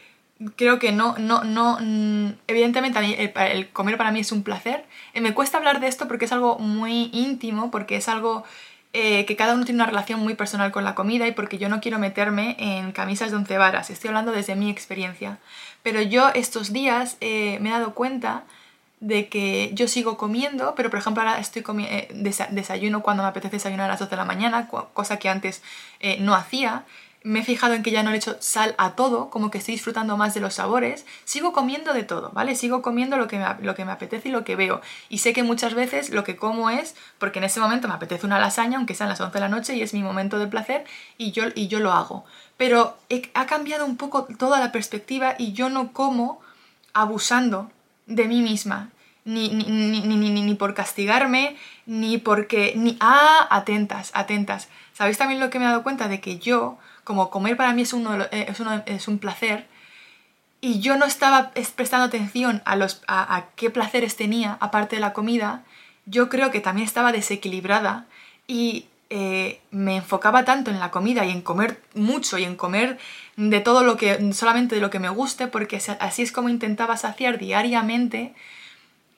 creo 0.56 0.80
que 0.80 0.92
no, 0.92 1.16
no, 1.18 1.44
no, 1.44 1.78
mm, 1.80 2.34
evidentemente 2.48 3.00
el, 3.54 3.70
comer 3.70 3.98
para 3.98 4.12
mí 4.12 4.20
es 4.20 4.32
un 4.32 4.44
placer. 4.44 4.86
Eh, 5.14 5.22
me 5.22 5.34
cuesta 5.34 5.58
hablar 5.58 5.80
de 5.80 5.88
esto 5.88 6.08
porque 6.08 6.26
es 6.26 6.32
algo 6.32 6.58
muy 6.60 7.10
íntimo, 7.14 7.72
porque 7.72 7.98
es 7.98 8.08
algo 8.08 8.44
eh, 8.94 9.26
que 9.26 9.36
cada 9.36 9.54
uno 9.54 9.66
tiene 9.66 9.78
una 9.78 9.90
relación 9.90 10.20
muy 10.20 10.36
personal 10.36 10.72
con 10.72 10.84
la 10.84 10.96
comida 10.96 11.28
y 11.28 11.32
porque 11.32 11.58
yo 11.58 11.70
no 11.70 11.82
quiero 11.82 12.00
meterme 12.00 12.56
en 12.60 12.92
camisas 12.92 13.32
de 13.32 13.38
once 13.38 13.58
varas, 13.58 13.90
estoy 13.90 14.10
hablando 14.10 14.32
desde 14.32 14.56
mi 14.56 14.70
experiencia. 14.70 15.40
Pero 15.84 16.02
yo 16.02 16.30
estos 16.34 16.74
días 16.74 17.18
eh, 17.22 17.58
me 17.62 17.70
he 17.70 17.72
dado 17.72 17.94
cuenta 17.94 18.44
de 19.00 19.30
que 19.30 19.72
yo 19.74 19.88
sigo 19.88 20.16
comiendo, 20.16 20.76
pero 20.76 20.92
por 20.92 21.00
ejemplo 21.00 21.24
ahora 21.24 21.40
estoy 21.40 21.64
desayuno 22.52 23.02
cuando 23.02 23.24
me 23.24 23.30
apetece 23.30 23.56
desayunar 23.56 23.88
a 23.88 23.94
las 23.94 24.00
12 24.00 24.12
de 24.12 24.16
la 24.16 24.26
mañana, 24.26 24.68
cosa 24.68 25.18
que 25.18 25.28
antes 25.28 25.64
no 26.20 26.36
hacía. 26.36 26.86
Me 27.24 27.42
he 27.42 27.44
fijado 27.44 27.74
en 27.76 27.84
que 27.84 27.92
ya 27.92 28.02
no 28.02 28.12
le 28.12 28.18
echo 28.18 28.38
sal 28.40 28.74
a 28.78 28.96
todo, 28.96 29.30
como 29.30 29.52
que 29.52 29.60
estoy 29.60 29.76
disfrutando 29.76 30.18
más 30.18 30.34
de 30.34 30.42
los 30.42 30.56
sabores. 30.56 31.06
Sigo 31.24 31.54
comiendo 31.54 31.94
de 31.94 32.04
todo, 32.04 32.32
¿vale? 32.34 32.56
Sigo 32.56 32.82
comiendo 32.82 33.18
lo 33.18 33.28
que, 33.28 33.38
me, 33.38 33.46
lo 33.62 33.76
que 33.76 33.86
me 33.86 33.92
apetece 33.92 34.30
y 34.30 34.32
lo 34.32 34.44
que 34.44 34.56
veo. 34.56 34.82
Y 35.10 35.20
sé 35.20 35.34
que 35.34 35.44
muchas 35.44 35.76
veces 35.76 36.10
lo 36.10 36.24
que 36.24 36.36
como 36.36 36.70
es 36.70 36.96
porque 37.20 37.40
en 37.40 37.46
ese 37.46 37.60
momento 37.60 37.88
me 37.88 37.94
apetece 37.94 38.26
una 38.26 38.40
lasaña, 38.40 38.78
aunque 38.78 38.96
sean 38.96 39.10
las 39.10 39.22
11 39.22 39.34
de 39.34 39.40
la 39.40 39.50
noche 39.50 39.76
y 39.76 39.82
es 39.82 39.94
mi 39.94 40.02
momento 40.02 40.40
de 40.40 40.48
placer 40.48 40.86
y 41.18 41.32
yo, 41.32 41.44
y 41.54 41.68
yo 41.68 41.80
lo 41.80 41.92
hago 41.92 42.26
pero 42.62 42.96
ha 43.34 43.48
cambiado 43.48 43.88
un 43.88 43.98
poco 43.98 44.26
toda 44.38 44.60
la 44.60 44.72
perspectiva 44.72 45.34
y 45.40 45.54
yo 45.54 45.72
no 45.72 45.94
como 45.94 46.42
abusando 46.94 47.72
de 48.06 48.28
mí 48.28 48.44
misma, 48.44 48.92
ni, 49.26 49.50
ni, 49.50 50.02
ni, 50.02 50.30
ni, 50.30 50.54
por 50.54 50.76
castigarme, 50.76 51.58
ni 51.88 52.20
porque... 52.20 52.74
Ni, 52.76 52.98
ah, 53.00 53.48
atentas, 53.50 54.12
atentas. 54.14 54.68
¿Sabéis 54.94 55.18
también 55.18 55.40
lo 55.40 55.50
que 55.50 55.58
me 55.58 55.66
he 55.66 55.70
dado 55.70 55.82
cuenta? 55.82 56.08
De 56.08 56.22
que 56.22 56.38
yo, 56.38 56.78
como 57.12 57.30
comer 57.30 57.58
para 57.58 57.74
mí 57.74 57.82
es, 57.82 57.94
eh, 57.94 58.46
es, 58.48 58.62
es 58.86 59.08
un 59.10 59.20
placer, 59.20 59.68
y 60.62 60.80
yo 60.80 60.96
no 60.96 61.06
estaba 61.06 61.52
prestando 61.76 62.06
atención 62.06 62.62
a, 62.64 62.78
los, 62.78 63.02
a, 63.06 63.36
a 63.36 63.48
qué 63.58 63.70
placeres 63.70 64.16
tenía, 64.16 64.58
aparte 64.62 64.96
de 64.96 65.02
la 65.02 65.12
comida, 65.12 65.64
yo 66.06 66.30
creo 66.30 66.52
que 66.52 66.62
también 66.62 66.88
estaba 66.88 67.12
desequilibrada 67.12 68.06
y 68.48 68.86
eh, 69.10 69.60
me 69.72 69.98
enfocaba 69.98 70.46
tanto 70.46 70.72
en 70.72 70.80
la 70.80 70.90
comida 70.90 71.26
y 71.26 71.32
en 71.32 71.42
comer 71.42 71.82
mucho 71.96 72.38
y 72.38 72.46
en 72.46 72.56
comer 72.56 72.98
de 73.36 73.60
todo 73.60 73.84
lo 73.84 73.98
que, 73.98 74.32
solamente 74.32 74.76
de 74.76 74.80
lo 74.80 74.90
que 74.90 75.00
me 75.00 75.10
guste, 75.10 75.48
porque 75.48 75.82
así 76.00 76.22
es 76.22 76.32
como 76.32 76.48
intentaba 76.48 76.96
saciar 76.96 77.38
diariamente 77.38 78.34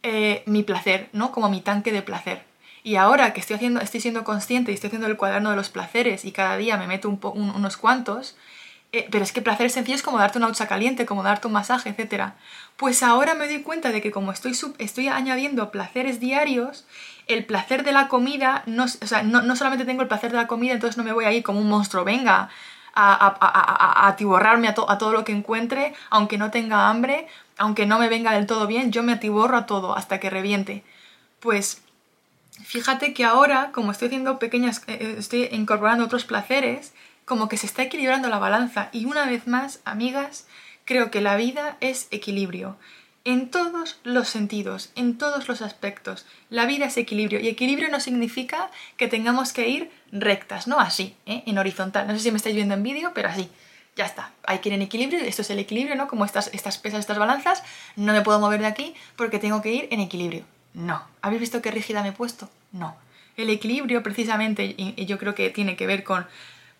eh, 0.01 0.41
mi 0.47 0.63
placer, 0.63 1.09
¿no? 1.13 1.31
Como 1.31 1.47
mi 1.47 1.61
tanque 1.61 1.91
de 1.91 2.01
placer. 2.01 2.43
Y 2.83 2.97
ahora 2.97 3.33
que 3.33 3.39
estoy, 3.39 3.55
haciendo, 3.55 3.79
estoy 3.79 4.01
siendo 4.01 4.25
consciente 4.25 4.71
y 4.71 4.75
estoy 4.75 4.89
haciendo 4.89 5.07
el 5.07 5.15
cuaderno 5.15 5.49
de 5.49 5.55
los 5.55 5.69
placeres 5.69 6.25
y 6.25 6.33
cada 6.33 6.57
día 6.57 6.77
me 6.77 6.85
meto 6.85 7.09
unos 7.09 7.77
cuantos, 7.77 8.35
eh, 8.91 9.07
pero 9.09 9.23
es 9.23 9.31
que 9.31 9.41
placer 9.41 9.69
sencillo 9.69 9.95
es 9.95 10.03
como 10.03 10.19
darte 10.19 10.37
una 10.37 10.47
ducha 10.47 10.67
caliente, 10.67 11.05
como 11.05 11.23
darte 11.23 11.47
un 11.47 11.53
masaje, 11.53 11.95
etc. 11.97 12.33
Pues 12.75 13.01
ahora 13.01 13.35
me 13.35 13.47
doy 13.47 13.61
cuenta 13.61 13.91
de 13.91 14.01
que 14.01 14.11
como 14.11 14.31
estoy, 14.31 14.53
estoy 14.79 15.07
añadiendo 15.07 15.71
placeres 15.71 16.19
diarios, 16.19 16.85
el 17.27 17.45
placer 17.45 17.83
de 17.83 17.93
la 17.93 18.09
comida, 18.09 18.63
no, 18.65 18.83
o 18.83 19.07
sea, 19.07 19.23
no, 19.23 19.55
solamente 19.55 19.85
tengo 19.85 20.01
el 20.01 20.09
placer 20.09 20.31
de 20.31 20.37
la 20.37 20.47
comida, 20.47 20.73
entonces 20.73 20.97
no 20.97 21.03
me 21.05 21.13
voy 21.13 21.25
a 21.25 21.31
ir 21.31 21.41
como 21.41 21.59
un 21.59 21.69
monstruo, 21.69 22.03
venga, 22.03 22.49
a, 22.93 23.13
a, 23.13 23.37
a, 23.39 24.05
a 24.05 24.07
atiborrarme 24.09 24.67
a, 24.67 24.75
todo 24.75 25.11
lo 25.13 25.23
que 25.23 25.31
encuentre, 25.31 25.93
aunque 26.09 26.37
no 26.37 26.51
tenga 26.51 26.89
hambre, 26.89 27.27
aunque 27.57 27.85
no 27.85 27.97
me 27.97 28.09
venga 28.09 28.33
del 28.33 28.45
todo 28.45 28.67
bien, 28.67 28.91
yo 28.91 29.03
me 29.03 29.13
atiborro 29.13 29.57
a 29.57 29.65
todo 29.65 29.95
hasta 29.95 30.19
que 30.19 30.29
reviente. 30.29 30.83
Pues 31.39 31.82
fíjate 32.63 33.13
que 33.13 33.25
ahora, 33.25 33.71
como 33.71 33.91
estoy 33.91 34.07
haciendo 34.07 34.39
pequeñas, 34.39 34.83
eh, 34.87 34.97
eh, 34.99 35.15
estoy 35.17 35.49
incorporando 35.51 36.05
otros 36.05 36.25
placeres, 36.25 36.93
como 37.25 37.49
que 37.49 37.57
se 37.57 37.65
está 37.65 37.83
equilibrando 37.83 38.29
la 38.29 38.39
balanza. 38.39 38.89
Y 38.91 39.05
una 39.05 39.25
vez 39.25 39.47
más, 39.47 39.81
amigas, 39.85 40.47
creo 40.85 41.11
que 41.11 41.21
la 41.21 41.35
vida 41.35 41.77
es 41.79 42.07
equilibrio. 42.11 42.77
En 43.25 43.49
todos 43.49 43.99
los 44.03 44.27
sentidos, 44.27 44.91
en 44.95 45.17
todos 45.17 45.47
los 45.47 45.61
aspectos. 45.61 46.25
La 46.49 46.65
vida 46.65 46.87
es 46.87 46.97
equilibrio 46.97 47.39
y 47.39 47.47
equilibrio 47.47 47.89
no 47.89 48.01
significa 48.01 48.69
que 48.97 49.07
tengamos 49.07 49.53
que 49.53 49.69
ir 49.69 49.91
rectas, 50.11 50.67
no 50.67 50.79
así, 50.79 51.15
¿eh? 51.25 51.43
en 51.45 51.57
horizontal. 51.57 52.05
No 52.05 52.13
sé 52.13 52.19
si 52.19 52.31
me 52.31 52.37
estáis 52.37 52.55
viendo 52.55 52.73
en 52.73 52.83
vídeo, 52.83 53.11
pero 53.13 53.29
así. 53.29 53.49
Ya 53.95 54.05
está, 54.05 54.31
hay 54.43 54.57
que 54.57 54.69
ir 54.69 54.75
en 54.75 54.81
equilibrio, 54.81 55.19
esto 55.19 55.43
es 55.43 55.49
el 55.51 55.59
equilibrio, 55.59 55.95
¿no? 55.95 56.07
Como 56.07 56.25
estas, 56.25 56.49
estas 56.51 56.79
pesas, 56.79 57.01
estas 57.01 57.19
balanzas, 57.19 57.63
no 57.95 58.11
me 58.11 58.21
puedo 58.23 58.39
mover 58.39 58.59
de 58.59 58.65
aquí 58.65 58.95
porque 59.15 59.37
tengo 59.37 59.61
que 59.61 59.71
ir 59.71 59.87
en 59.91 59.99
equilibrio. 59.99 60.45
No. 60.73 61.03
¿Habéis 61.21 61.41
visto 61.41 61.61
qué 61.61 61.71
rígida 61.71 62.01
me 62.01 62.09
he 62.09 62.13
puesto? 62.13 62.49
No. 62.71 62.95
El 63.37 63.49
equilibrio 63.49 64.03
precisamente, 64.03 64.75
y 64.77 65.05
yo 65.05 65.17
creo 65.17 65.33
que 65.33 65.49
tiene 65.49 65.75
que 65.75 65.87
ver 65.87 66.03
con 66.03 66.25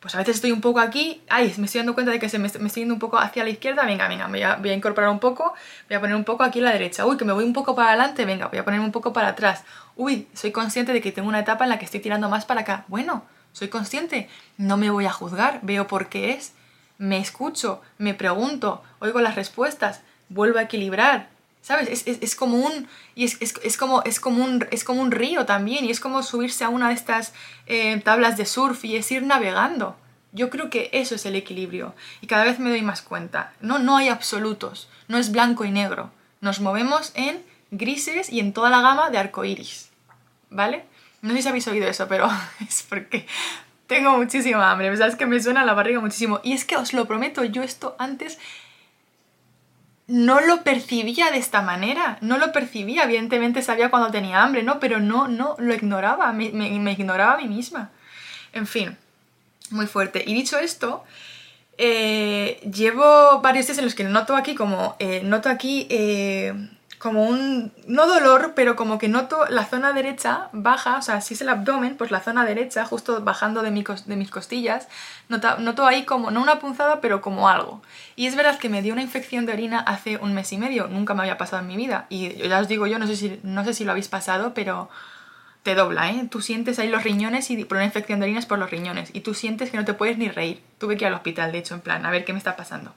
pues 0.03 0.15
a 0.15 0.17
veces 0.17 0.35
estoy 0.35 0.51
un 0.51 0.59
poco 0.59 0.81
aquí, 0.81 1.21
ay, 1.29 1.53
me 1.57 1.65
estoy 1.65 1.79
dando 1.79 1.93
cuenta 1.93 2.11
de 2.11 2.19
que 2.19 2.27
se 2.27 2.37
me, 2.37 2.47
estoy 2.47 2.59
yendo 2.69 2.93
un 2.93 2.99
poco 2.99 3.17
hacia 3.17 3.45
la 3.45 3.49
izquierda, 3.49 3.85
venga, 3.85 4.09
venga, 4.09 4.27
voy 4.27 4.41
a, 4.41 4.57
voy 4.57 4.69
a, 4.71 4.73
incorporar 4.73 5.09
un 5.09 5.19
poco, 5.19 5.53
voy 5.87 5.95
a 5.95 6.01
poner 6.01 6.17
un 6.17 6.25
poco 6.25 6.43
aquí 6.43 6.59
a 6.59 6.63
la 6.63 6.71
derecha, 6.73 7.05
uy, 7.05 7.15
que 7.15 7.23
me 7.23 7.31
voy 7.31 7.45
un 7.45 7.53
poco 7.53 7.73
para 7.73 7.91
adelante, 7.91 8.25
venga, 8.25 8.47
voy 8.47 8.59
a 8.59 8.65
poner 8.65 8.81
un 8.81 8.91
poco 8.91 9.13
para 9.13 9.29
atrás, 9.29 9.63
uy, 9.95 10.27
soy 10.33 10.51
consciente 10.51 10.91
de 10.91 10.99
que 10.99 11.13
tengo 11.13 11.29
una 11.29 11.39
etapa 11.39 11.63
en 11.63 11.69
la 11.69 11.79
que 11.79 11.85
estoy 11.85 12.01
tirando 12.01 12.27
más 12.27 12.43
para 12.43 12.61
acá, 12.61 12.83
bueno, 12.89 13.23
soy 13.53 13.69
consciente, 13.69 14.27
no 14.57 14.75
me 14.75 14.89
voy 14.89 15.05
a 15.05 15.13
juzgar, 15.13 15.61
veo 15.61 15.87
por 15.87 16.09
qué 16.09 16.31
es, 16.31 16.51
me 16.97 17.19
escucho, 17.19 17.81
me 17.97 18.13
pregunto, 18.13 18.83
oigo 18.99 19.21
las 19.21 19.35
respuestas, 19.35 20.01
vuelvo 20.27 20.59
a 20.59 20.63
equilibrar, 20.63 21.29
¿Sabes? 21.63 22.03
Es, 22.05 22.35
como 22.35 22.57
un. 22.57 22.89
Y 23.15 23.23
es, 23.23 23.77
como, 23.77 24.03
es, 24.03 24.19
como 24.19 24.43
un, 24.43 24.67
es 24.69 24.83
como 24.83 25.01
un 25.01 25.11
río 25.11 25.45
también. 25.45 25.85
Y 25.85 25.91
es 25.91 26.01
como 26.01 26.21
subirse 26.21 26.65
a 26.65 26.69
una 26.69 26.89
de 26.89 26.93
estas 26.93 27.33
eh, 27.67 28.01
tablas 28.01 28.35
de 28.35 28.45
surf 28.45 28.83
y 28.83 28.97
es 28.97 29.09
ir 29.13 29.23
navegando. 29.23 29.95
Yo 30.33 30.49
creo 30.49 30.69
que 30.69 30.89
eso 30.91 31.15
es 31.15 31.25
el 31.25 31.37
equilibrio. 31.37 31.95
Y 32.19 32.27
cada 32.27 32.43
vez 32.43 32.59
me 32.59 32.69
doy 32.69 32.81
más 32.81 33.01
cuenta. 33.01 33.53
No, 33.61 33.79
no 33.79 33.95
hay 33.95 34.09
absolutos. 34.09 34.89
No 35.07 35.17
es 35.17 35.31
blanco 35.31 35.63
y 35.63 35.71
negro. 35.71 36.11
Nos 36.41 36.59
movemos 36.59 37.13
en 37.15 37.41
grises 37.71 38.29
y 38.29 38.41
en 38.41 38.51
toda 38.51 38.69
la 38.69 38.81
gama 38.81 39.09
de 39.09 39.19
arcoíris. 39.19 39.89
¿Vale? 40.49 40.83
No 41.21 41.33
sé 41.33 41.43
si 41.43 41.47
habéis 41.47 41.67
oído 41.69 41.87
eso, 41.87 42.09
pero 42.09 42.29
es 42.67 42.83
porque 42.83 43.25
tengo 43.87 44.17
muchísima 44.17 44.69
hambre. 44.69 44.97
¿Sabes 44.97 45.15
que 45.15 45.25
me 45.25 45.41
suena 45.41 45.63
la 45.63 45.73
barriga 45.73 46.01
muchísimo? 46.01 46.41
Y 46.43 46.51
es 46.51 46.65
que 46.65 46.75
os 46.75 46.91
lo 46.91 47.05
prometo, 47.05 47.45
yo 47.45 47.63
esto 47.63 47.95
antes 47.99 48.37
no 50.07 50.41
lo 50.41 50.63
percibía 50.63 51.31
de 51.31 51.37
esta 51.37 51.61
manera, 51.61 52.17
no 52.21 52.37
lo 52.37 52.51
percibía, 52.51 53.03
evidentemente 53.03 53.61
sabía 53.61 53.89
cuando 53.89 54.11
tenía 54.11 54.43
hambre, 54.43 54.63
¿no? 54.63 54.79
Pero 54.79 54.99
no, 54.99 55.27
no, 55.27 55.55
lo 55.59 55.73
ignoraba, 55.73 56.31
me, 56.33 56.45
ignoraba 56.91 57.33
a 57.33 57.37
mí 57.37 57.47
misma. 57.47 57.91
En 58.51 58.67
fin, 58.67 58.97
muy 59.69 59.87
fuerte. 59.87 60.23
Y 60.25 60.33
dicho 60.33 60.59
esto, 60.59 61.03
eh, 61.77 62.59
llevo 62.71 63.39
varios 63.41 63.67
días 63.67 63.77
en 63.77 63.85
los 63.85 63.95
que 63.95 64.03
noto 64.03 64.35
aquí 64.35 64.55
como, 64.55 64.95
eh, 64.99 65.21
noto 65.23 65.49
aquí 65.49 65.87
eh, 65.89 66.53
como 67.03 67.25
un, 67.25 67.73
no 67.85 68.07
dolor, 68.07 68.53
pero 68.55 68.77
como 68.77 68.97
que 68.97 69.09
noto 69.09 69.45
la 69.49 69.65
zona 69.65 69.91
derecha 69.91 70.47
baja, 70.53 70.97
o 70.97 71.01
sea, 71.01 71.19
si 71.19 71.33
es 71.33 71.41
el 71.41 71.49
abdomen, 71.49 71.97
pues 71.97 72.11
la 72.11 72.21
zona 72.21 72.45
derecha, 72.45 72.85
justo 72.85 73.19
bajando 73.19 73.61
de, 73.61 73.71
de 73.71 74.15
mis 74.15 74.31
costillas, 74.31 74.87
noto, 75.27 75.57
noto, 75.57 75.85
ahí 75.85 76.05
como, 76.05 76.31
no 76.31 76.41
una 76.41 76.59
punzada, 76.59 77.01
pero 77.01 77.19
como 77.19 77.49
algo. 77.49 77.81
Y 78.15 78.27
es 78.27 78.37
verdad 78.37 78.57
que 78.57 78.69
me 78.69 78.81
dio 78.81 78.93
una 78.93 79.01
infección 79.01 79.45
de 79.45 79.51
orina 79.51 79.79
hace 79.81 80.15
un 80.15 80.33
mes 80.33 80.53
y 80.53 80.57
medio, 80.57 80.87
nunca 80.87 81.13
me 81.13 81.23
había 81.23 81.37
pasado 81.37 81.61
en 81.61 81.67
mi 81.67 81.75
vida. 81.75 82.05
Y 82.07 82.37
ya 82.47 82.61
os 82.61 82.69
digo 82.69 82.87
yo, 82.87 82.97
no 82.99 83.07
sé 83.07 83.17
si, 83.17 83.37
no 83.43 83.65
sé 83.65 83.73
si 83.73 83.83
lo 83.83 83.91
habéis 83.91 84.07
pasado, 84.07 84.53
pero 84.53 84.89
te 85.63 85.75
dobla, 85.75 86.09
¿eh? 86.09 86.27
Tú 86.31 86.39
sientes 86.39 86.79
ahí 86.79 86.87
los 86.87 87.03
riñones 87.03 87.51
y 87.51 87.65
por 87.65 87.79
una 87.79 87.85
infección 87.85 88.21
de 88.21 88.27
orina 88.27 88.39
es 88.39 88.45
por 88.45 88.59
los 88.59 88.71
riñones. 88.71 89.09
Y 89.11 89.19
tú 89.19 89.33
sientes 89.33 89.71
que 89.71 89.75
no 89.77 89.83
te 89.83 89.93
puedes 89.93 90.17
ni 90.17 90.29
reír. 90.29 90.63
Tuve 90.77 90.95
que 90.95 91.03
ir 91.03 91.07
al 91.09 91.15
hospital, 91.15 91.51
de 91.51 91.57
hecho, 91.57 91.75
en 91.75 91.81
plan, 91.81 92.05
a 92.05 92.11
ver 92.11 92.23
qué 92.23 92.31
me 92.31 92.39
está 92.39 92.55
pasando. 92.55 92.93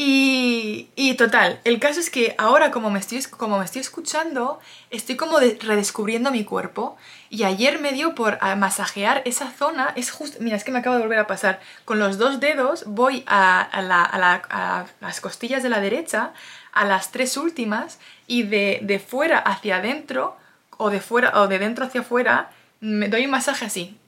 Y, 0.00 1.14
total, 1.18 1.58
el 1.64 1.80
caso 1.80 1.98
es 1.98 2.08
que 2.08 2.36
ahora 2.38 2.70
como 2.70 2.88
me, 2.88 3.00
estoy, 3.00 3.20
como 3.24 3.58
me 3.58 3.64
estoy 3.64 3.80
escuchando, 3.80 4.60
estoy 4.90 5.16
como 5.16 5.40
redescubriendo 5.40 6.30
mi 6.30 6.44
cuerpo 6.44 6.96
y 7.30 7.42
ayer 7.42 7.80
me 7.80 7.90
dio 7.90 8.14
por 8.14 8.38
masajear 8.56 9.22
esa 9.24 9.50
zona, 9.50 9.92
es 9.96 10.12
justo, 10.12 10.38
mira, 10.40 10.56
es 10.56 10.62
que 10.62 10.70
me 10.70 10.78
acaba 10.78 10.94
de 10.94 11.02
volver 11.02 11.18
a 11.18 11.26
pasar, 11.26 11.58
con 11.84 11.98
los 11.98 12.16
dos 12.16 12.38
dedos 12.38 12.84
voy 12.86 13.24
a, 13.26 14.86
las 15.00 15.20
costillas 15.20 15.64
de 15.64 15.68
la 15.68 15.80
derecha, 15.80 16.32
a 16.72 16.84
las 16.84 17.10
tres 17.10 17.36
últimas 17.36 17.98
y 18.28 18.44
de, 18.44 18.78
de 18.82 19.00
fuera 19.00 19.40
hacia 19.40 19.78
adentro 19.78 20.36
o 20.76 20.90
de 20.90 21.00
fuera 21.00 21.40
o 21.40 21.48
de 21.48 21.58
dentro 21.58 21.84
hacia 21.84 22.02
afuera, 22.02 22.50
me 22.78 23.08
doy 23.08 23.24
un 23.24 23.32
masaje 23.32 23.64
así. 23.64 23.98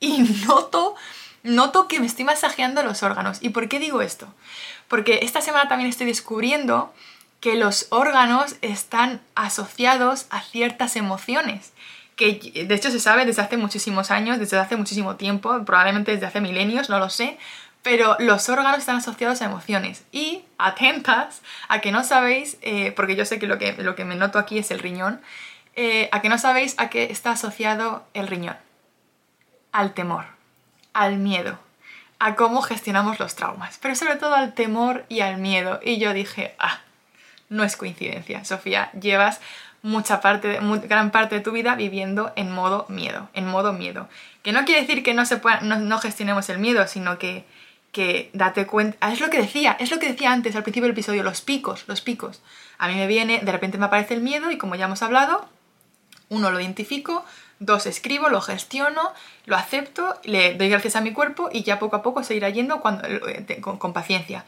Y 0.00 0.22
noto, 0.46 0.96
noto 1.42 1.88
que 1.88 2.00
me 2.00 2.06
estoy 2.06 2.24
masajeando 2.24 2.82
los 2.82 3.02
órganos. 3.02 3.38
¿Y 3.40 3.50
por 3.50 3.68
qué 3.68 3.78
digo 3.78 4.02
esto? 4.02 4.28
porque 4.90 5.20
esta 5.22 5.40
semana 5.40 5.68
también 5.68 5.88
estoy 5.88 6.08
descubriendo 6.08 6.92
que 7.38 7.54
los 7.54 7.86
órganos 7.90 8.56
están 8.60 9.20
asociados 9.36 10.26
a 10.30 10.42
ciertas 10.42 10.96
emociones, 10.96 11.72
que 12.16 12.66
de 12.66 12.74
hecho 12.74 12.90
se 12.90 12.98
sabe 12.98 13.24
desde 13.24 13.40
hace 13.40 13.56
muchísimos 13.56 14.10
años, 14.10 14.40
desde 14.40 14.58
hace 14.58 14.76
muchísimo 14.76 15.14
tiempo, 15.14 15.64
probablemente 15.64 16.10
desde 16.10 16.26
hace 16.26 16.40
milenios, 16.40 16.90
no 16.90 16.98
lo 16.98 17.08
sé, 17.08 17.38
pero 17.82 18.16
los 18.18 18.48
órganos 18.48 18.80
están 18.80 18.96
asociados 18.96 19.40
a 19.42 19.44
emociones. 19.44 20.02
Y 20.10 20.42
atentas 20.58 21.40
a 21.68 21.80
que 21.80 21.92
no 21.92 22.02
sabéis, 22.02 22.58
eh, 22.60 22.90
porque 22.90 23.14
yo 23.14 23.24
sé 23.24 23.38
que 23.38 23.46
lo, 23.46 23.58
que 23.58 23.74
lo 23.74 23.94
que 23.94 24.04
me 24.04 24.16
noto 24.16 24.40
aquí 24.40 24.58
es 24.58 24.72
el 24.72 24.80
riñón, 24.80 25.20
eh, 25.76 26.08
a 26.10 26.20
que 26.20 26.28
no 26.28 26.36
sabéis 26.36 26.74
a 26.78 26.90
qué 26.90 27.04
está 27.04 27.30
asociado 27.30 28.04
el 28.12 28.26
riñón. 28.26 28.56
Al 29.70 29.94
temor, 29.94 30.26
al 30.92 31.16
miedo, 31.18 31.58
a 32.18 32.34
cómo 32.34 32.62
gestionamos 32.62 33.18
los 33.18 33.34
traumas, 33.34 33.78
pero 33.80 33.94
sobre 33.94 34.16
todo 34.16 34.34
al 34.34 34.54
temor 34.54 35.04
y 35.08 35.20
al 35.20 35.38
miedo. 35.38 35.80
Y 35.82 35.98
yo 35.98 36.12
dije, 36.12 36.54
ah, 36.58 36.80
no 37.48 37.64
es 37.64 37.76
coincidencia, 37.76 38.44
Sofía, 38.44 38.90
llevas 38.92 39.40
mucha 39.82 40.20
parte, 40.20 40.60
gran 40.84 41.10
parte 41.10 41.36
de 41.36 41.40
tu 41.40 41.52
vida 41.52 41.74
viviendo 41.74 42.32
en 42.36 42.52
modo 42.52 42.86
miedo, 42.88 43.28
en 43.34 43.46
modo 43.46 43.72
miedo. 43.72 44.08
Que 44.42 44.52
no 44.52 44.64
quiere 44.64 44.82
decir 44.82 45.02
que 45.02 45.14
no, 45.14 45.24
se 45.24 45.36
pueda, 45.36 45.60
no, 45.60 45.98
gestionemos 45.98 46.48
el 46.50 46.58
miedo, 46.58 46.86
sino 46.86 47.18
que, 47.18 47.44
que 47.92 48.30
date 48.32 48.66
cuenta, 48.66 48.98
ah, 49.00 49.12
es 49.12 49.20
lo 49.20 49.30
que 49.30 49.38
decía, 49.38 49.76
es 49.80 49.90
lo 49.90 49.98
que 49.98 50.08
decía 50.08 50.32
antes 50.32 50.54
al 50.56 50.62
principio 50.62 50.84
del 50.84 50.92
episodio, 50.92 51.22
los 51.22 51.40
picos, 51.40 51.84
los 51.86 52.00
picos. 52.00 52.42
A 52.78 52.88
mí 52.88 52.94
me 52.94 53.06
viene, 53.06 53.40
de 53.42 53.52
repente 53.52 53.78
me 53.78 53.86
aparece 53.86 54.14
el 54.14 54.20
miedo 54.20 54.50
y 54.50 54.58
como 54.58 54.74
ya 54.74 54.84
hemos 54.84 55.02
hablado, 55.02 55.48
uno 56.28 56.50
lo 56.50 56.60
identifico, 56.60 57.24
Dos, 57.62 57.84
escribo, 57.84 58.30
lo 58.30 58.40
gestiono, 58.40 59.12
lo 59.44 59.54
acepto, 59.54 60.18
le 60.24 60.54
doy 60.54 60.70
gracias 60.70 60.96
a 60.96 61.02
mi 61.02 61.12
cuerpo 61.12 61.50
y 61.52 61.62
ya 61.62 61.78
poco 61.78 61.96
a 61.96 62.02
poco 62.02 62.24
se 62.24 62.34
irá 62.34 62.48
yendo 62.48 62.80
cuando, 62.80 63.06
eh, 63.06 63.60
con, 63.60 63.92
paciencia. 63.92 64.46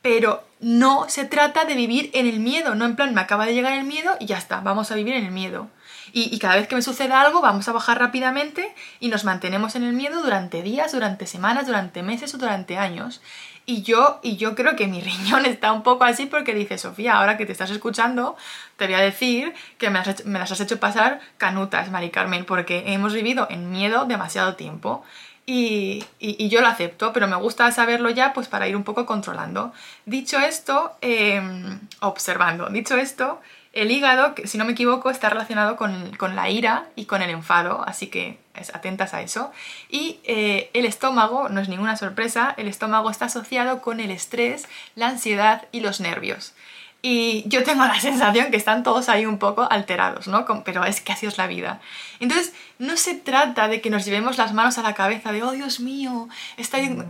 Pero 0.00 0.42
no 0.60 1.04
se 1.10 1.26
trata 1.26 1.66
de 1.66 1.74
vivir 1.74 2.10
en 2.14 2.26
el 2.26 2.40
miedo, 2.40 2.74
no 2.74 2.86
en 2.86 2.96
plan 2.96 3.12
me 3.12 3.20
acaba 3.20 3.44
de 3.44 3.52
llegar 3.52 3.74
el 3.74 3.84
miedo 3.84 4.16
y 4.18 4.24
ya 4.24 4.38
está, 4.38 4.60
vamos 4.60 4.90
a 4.90 4.94
vivir 4.94 5.12
en 5.12 5.26
el 5.26 5.30
miedo. 5.30 5.68
Y, 6.12 6.38
cada 6.38 6.56
vez 6.56 6.66
que 6.66 6.74
me 6.74 6.80
suceda 6.80 7.20
algo 7.20 7.42
vamos 7.42 7.68
a 7.68 7.72
bajar 7.72 7.98
rápidamente 7.98 8.74
y 8.98 9.08
nos 9.08 9.24
mantenemos 9.24 9.76
en 9.76 9.84
el 9.84 9.92
miedo 9.92 10.22
durante 10.22 10.62
días, 10.62 10.92
durante 10.92 11.26
semanas, 11.26 11.66
durante 11.66 12.02
meses 12.02 12.34
o 12.34 12.38
durante 12.38 12.78
años. 12.78 13.20
Y 13.66 13.82
yo, 13.82 14.20
y 14.22 14.36
yo 14.36 14.54
creo 14.54 14.76
que 14.76 14.86
mi 14.86 15.00
riñón 15.02 15.46
está 15.46 15.72
un 15.72 15.82
poco 15.82 16.04
así 16.04 16.26
porque 16.26 16.54
dice, 16.54 16.78
Sofía, 16.78 17.16
ahora 17.16 17.36
que 17.36 17.46
te 17.46 17.52
estás 17.52 17.70
escuchando, 17.70 18.36
te 18.76 18.86
voy 18.86 18.94
a 18.94 19.00
decir 19.00 19.54
que 19.78 19.90
me, 19.90 20.00
las 20.00 20.52
has 20.52 20.60
hecho 20.60 20.78
pasar 20.78 21.20
canutas, 21.38 21.90
Mari 21.90 22.10
Carmen, 22.10 22.44
porque 22.44 22.84
hemos 22.86 23.12
vivido 23.14 23.46
en 23.50 23.70
miedo 23.70 24.04
demasiado 24.04 24.54
tiempo. 24.54 25.04
Y, 25.46 26.06
yo 26.48 26.62
lo 26.62 26.68
acepto, 26.68 27.12
pero 27.12 27.26
me 27.28 27.36
gusta 27.36 27.70
saberlo 27.70 28.08
ya 28.08 28.32
pues 28.32 28.48
para 28.48 28.66
ir 28.66 28.76
un 28.76 28.84
poco 28.84 29.04
controlando. 29.04 29.72
Dicho 30.06 30.38
esto, 30.38 30.96
em, 31.02 31.80
observando, 32.00 32.68
dicho 32.70 32.96
esto, 32.96 33.40
el 33.74 33.90
hígado, 33.90 34.34
si 34.44 34.56
no 34.56 34.64
me 34.64 34.72
equivoco, 34.72 35.10
está 35.10 35.28
relacionado 35.28 35.76
con, 35.76 36.12
la 36.34 36.48
ira 36.48 36.86
y 36.96 37.06
con 37.06 37.22
el 37.22 37.30
enfado, 37.30 37.84
así 37.86 38.06
que 38.06 38.38
atentas 38.72 39.14
a 39.14 39.22
eso. 39.22 39.52
Y 39.88 40.20
eh, 40.24 40.70
el 40.72 40.86
estómago, 40.86 41.48
no 41.48 41.60
es 41.60 41.68
ninguna 41.68 41.96
sorpresa, 41.96 42.54
el 42.56 42.68
estómago 42.68 43.10
está 43.10 43.26
asociado 43.26 43.80
con 43.80 44.00
el 44.00 44.10
estrés, 44.10 44.68
la 44.94 45.08
ansiedad 45.08 45.66
y 45.72 45.80
los 45.80 46.00
nervios. 46.00 46.54
Y 47.02 47.44
yo 47.48 47.64
tengo 47.64 47.84
la 47.84 48.00
sensación 48.00 48.50
que 48.50 48.56
están 48.56 48.82
todos 48.82 49.08
ahí 49.08 49.26
un 49.26 49.38
poco 49.38 49.68
alterados, 49.70 50.26
¿no? 50.26 50.46
Pero 50.64 50.84
es 50.84 51.00
que 51.00 51.12
así 51.12 51.26
es 51.26 51.36
la 51.36 51.46
vida. 51.46 51.80
Entonces, 52.20 52.54
no 52.78 52.96
se 52.96 53.14
trata 53.14 53.68
de 53.68 53.80
que 53.80 53.90
nos 53.90 54.04
llevemos 54.04 54.38
las 54.38 54.54
manos 54.54 54.78
a 54.78 54.82
la 54.82 54.94
cabeza 54.94 55.32
de, 55.32 55.42
oh 55.42 55.52
Dios 55.52 55.80
mío, 55.80 56.28
he 56.56 56.62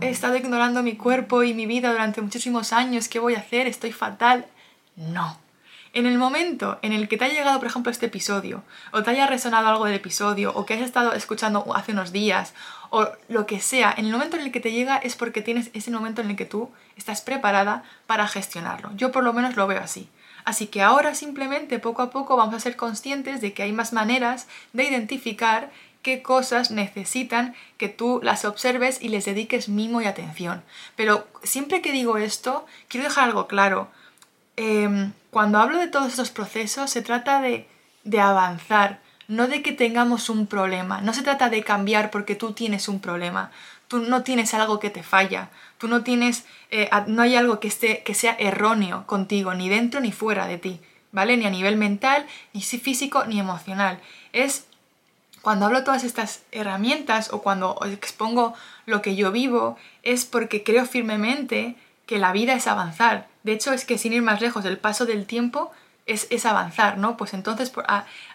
estado 0.09 0.35
ignorando 0.35 0.83
mi 0.83 0.95
cuerpo 0.95 1.43
y 1.43 1.53
mi 1.53 1.65
vida 1.65 1.91
durante 1.91 2.21
muchísimos 2.21 2.73
años, 2.73 3.07
¿qué 3.07 3.19
voy 3.19 3.35
a 3.35 3.39
hacer? 3.39 3.67
Estoy 3.67 3.93
fatal. 3.93 4.45
No 4.97 5.44
en 5.95 6.05
el 6.05 6.17
momento 6.17 6.77
en 6.81 6.91
el 6.91 7.07
que 7.07 7.17
te 7.17 7.25
haya 7.25 7.33
llegado, 7.33 7.57
por 7.57 7.67
ejemplo, 7.67 7.91
este 7.91 8.07
episodio, 8.07 8.63
o 8.91 9.01
te 9.01 9.11
haya 9.11 9.27
resonado 9.27 9.69
algo 9.69 9.85
del 9.85 9.95
episodio, 9.95 10.51
o 10.53 10.65
que 10.65 10.73
has 10.73 10.81
estado 10.81 11.13
escuchando 11.13 11.65
hace 11.73 11.93
unos 11.93 12.11
días, 12.11 12.53
o 12.89 13.07
lo 13.29 13.45
que 13.45 13.61
sea, 13.61 13.95
en 13.97 14.05
el 14.05 14.11
momento 14.11 14.35
en 14.35 14.43
el 14.43 14.51
que 14.51 14.59
te 14.59 14.73
llega 14.73 14.97
es 14.97 15.15
porque 15.15 15.41
tienes 15.41 15.71
ese 15.73 15.91
momento 15.91 16.21
en 16.21 16.29
el 16.29 16.35
que 16.35 16.45
tú 16.45 16.69
estás 16.97 17.21
preparada 17.21 17.83
para 18.07 18.27
gestionarlo. 18.27 18.91
Yo 18.95 19.13
por 19.13 19.23
lo 19.23 19.31
menos 19.31 19.55
lo 19.55 19.67
veo 19.67 19.79
así. 19.79 20.09
Así 20.43 20.67
que 20.67 20.81
ahora 20.81 21.15
simplemente 21.15 21.79
poco 21.79 22.01
a 22.01 22.11
poco 22.11 22.35
vamos 22.35 22.55
a 22.55 22.59
ser 22.59 22.75
conscientes 22.75 23.39
de 23.39 23.53
que 23.53 23.63
hay 23.63 23.71
más 23.71 23.93
maneras 23.93 24.47
de 24.73 24.83
identificar 24.83 25.71
qué 26.03 26.21
cosas 26.21 26.71
necesitan 26.71 27.55
que 27.77 27.87
tú 27.89 28.19
las 28.21 28.45
observes 28.45 28.99
y 29.01 29.07
les 29.09 29.25
dediques 29.25 29.69
mimo 29.69 30.01
y 30.01 30.05
atención. 30.05 30.61
Pero 30.95 31.25
siempre 31.41 31.81
que 31.81 31.93
digo 31.93 32.17
esto, 32.17 32.67
quiero 32.89 33.07
dejar 33.07 33.23
algo 33.23 33.47
claro. 33.47 33.89
Em, 34.57 35.13
cuando 35.35 35.59
hablo 35.59 35.79
de 35.79 35.89
todos 35.89 36.07
estos 36.07 36.31
procesos, 36.31 36.89
se 36.89 37.01
trata 37.01 37.41
de, 37.41 37.67
de 38.05 38.21
avanzar, 38.21 39.01
no 39.27 39.49
de 39.49 39.61
que 39.61 39.73
tengamos 39.73 40.29
un 40.29 40.47
problema. 40.47 41.01
No 41.01 41.13
se 41.13 41.23
trata 41.23 41.49
de 41.49 41.61
cambiar 41.61 42.09
porque 42.09 42.35
tú 42.35 42.53
tienes 42.53 42.87
un 42.87 43.01
problema. 43.01 43.51
Tú 43.89 43.97
no 43.99 44.23
tienes 44.23 44.53
algo 44.53 44.79
que 44.79 44.89
te 44.89 45.03
falla. 45.03 45.49
Tú 45.77 45.89
no 45.89 46.05
tienes, 46.05 46.45
eh, 46.71 46.89
no 47.07 47.21
hay 47.21 47.35
algo 47.35 47.59
que, 47.59 47.67
esté, 47.67 48.01
que 48.03 48.13
sea 48.13 48.37
erróneo 48.39 49.05
contigo, 49.07 49.53
ni 49.53 49.67
dentro 49.67 49.99
ni 49.99 50.13
fuera 50.13 50.47
de 50.47 50.57
ti, 50.57 50.79
¿vale? 51.11 51.35
Ni 51.35 51.45
a 51.45 51.49
nivel 51.49 51.75
mental, 51.75 52.25
ni 52.53 52.61
físico, 52.61 53.25
ni 53.25 53.37
emocional. 53.37 53.99
Es 54.31 54.67
cuando 55.41 55.65
hablo 55.65 55.83
todas 55.83 56.05
estas 56.05 56.43
herramientas 56.53 57.33
o 57.33 57.41
cuando 57.41 57.77
expongo 57.91 58.53
lo 58.85 59.01
que 59.01 59.17
yo 59.17 59.33
vivo, 59.33 59.77
es 60.01 60.23
porque 60.23 60.63
creo 60.63 60.85
firmemente 60.85 61.75
que 62.05 62.19
la 62.19 62.31
vida 62.31 62.53
es 62.53 62.67
avanzar. 62.67 63.27
De 63.43 63.53
hecho, 63.53 63.73
es 63.73 63.85
que 63.85 63.97
sin 63.97 64.13
ir 64.13 64.21
más 64.21 64.41
lejos, 64.41 64.65
el 64.65 64.77
paso 64.77 65.05
del 65.05 65.25
tiempo 65.25 65.71
es, 66.05 66.45
avanzar, 66.45 66.97
¿no? 66.97 67.17
Pues 67.17 67.33
entonces 67.33 67.71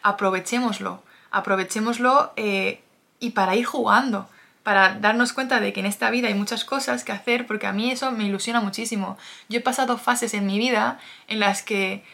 aprovechémoslo, 0.03 1.03
aprovechémoslo 1.31 2.33
eh, 2.37 2.81
y 3.21 3.31
para 3.31 3.55
ir 3.55 3.65
jugando, 3.65 4.29
para 4.63 4.95
darnos 4.95 5.33
cuenta 5.33 5.61
de 5.61 5.73
que 5.73 5.81
en 5.81 5.87
esta 5.87 6.11
vida 6.11 6.29
hay 6.29 6.35
muchas 6.35 6.65
cosas 6.65 7.05
que 7.05 7.13
hacer, 7.13 7.47
porque 7.47 7.67
a 7.67 7.73
mí 7.73 7.91
eso 7.91 8.11
me 8.11 8.25
ilusiona 8.25 8.61
muchísimo. 8.61 9.17
Yo 9.49 9.59
he 9.59 9.63
pasado 9.63 9.99
fases 9.99 10.35
en 10.35 10.47
mi 10.47 10.59
vida 10.59 10.99
en 11.29 11.41
las 11.41 11.63
que 11.63 12.05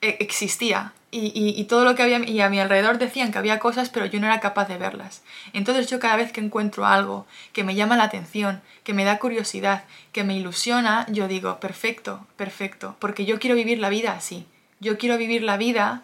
existía 0.00 0.92
y, 1.10 1.64
todo 1.64 1.84
lo 1.84 1.94
que 1.94 2.02
había 2.02 2.18
y 2.18 2.40
a 2.42 2.50
mi 2.50 2.60
alrededor 2.60 2.98
decían 2.98 3.32
que 3.32 3.38
había 3.38 3.58
cosas 3.58 3.88
pero 3.88 4.04
yo 4.04 4.20
no 4.20 4.26
era 4.26 4.40
capaz 4.40 4.68
de 4.68 4.76
verlas 4.76 5.22
entonces 5.54 5.88
yo 5.88 5.98
cada 6.00 6.16
vez 6.16 6.32
que 6.32 6.40
encuentro 6.40 6.84
algo 6.84 7.26
que 7.52 7.64
me 7.64 7.74
llama 7.74 7.96
la 7.96 8.04
atención 8.04 8.60
que 8.84 8.92
me 8.92 9.04
da 9.04 9.18
curiosidad 9.18 9.84
que 10.12 10.24
me 10.24 10.36
ilusiona 10.36 11.06
yo 11.08 11.26
digo 11.26 11.60
perfecto 11.60 12.26
perfecto 12.36 12.96
porque 12.98 13.24
yo 13.24 13.38
quiero 13.38 13.56
vivir 13.56 13.78
la 13.78 13.88
vida 13.88 14.12
así 14.12 14.46
yo 14.80 14.98
quiero 14.98 15.16
vivir 15.16 15.42
la 15.42 15.56
vida 15.56 16.02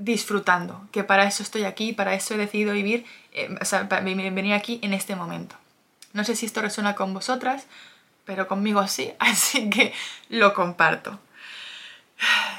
disfrutando, 0.00 0.88
que 0.92 1.04
para 1.04 1.24
eso 1.24 1.42
estoy 1.42 1.64
aquí, 1.64 1.92
para 1.92 2.14
eso 2.14 2.34
he 2.34 2.38
decidido 2.38 2.72
vivir, 2.72 3.04
eh, 3.32 3.54
o 3.60 3.64
sea, 3.64 3.82
venir 3.82 4.54
aquí 4.54 4.80
en 4.82 4.94
este 4.94 5.14
momento. 5.14 5.56
No 6.12 6.24
sé 6.24 6.34
si 6.34 6.46
esto 6.46 6.62
resuena 6.62 6.94
con 6.94 7.14
vosotras, 7.14 7.66
pero 8.24 8.48
conmigo 8.48 8.86
sí, 8.88 9.12
así 9.18 9.70
que 9.70 9.92
lo 10.28 10.54
comparto. 10.54 11.20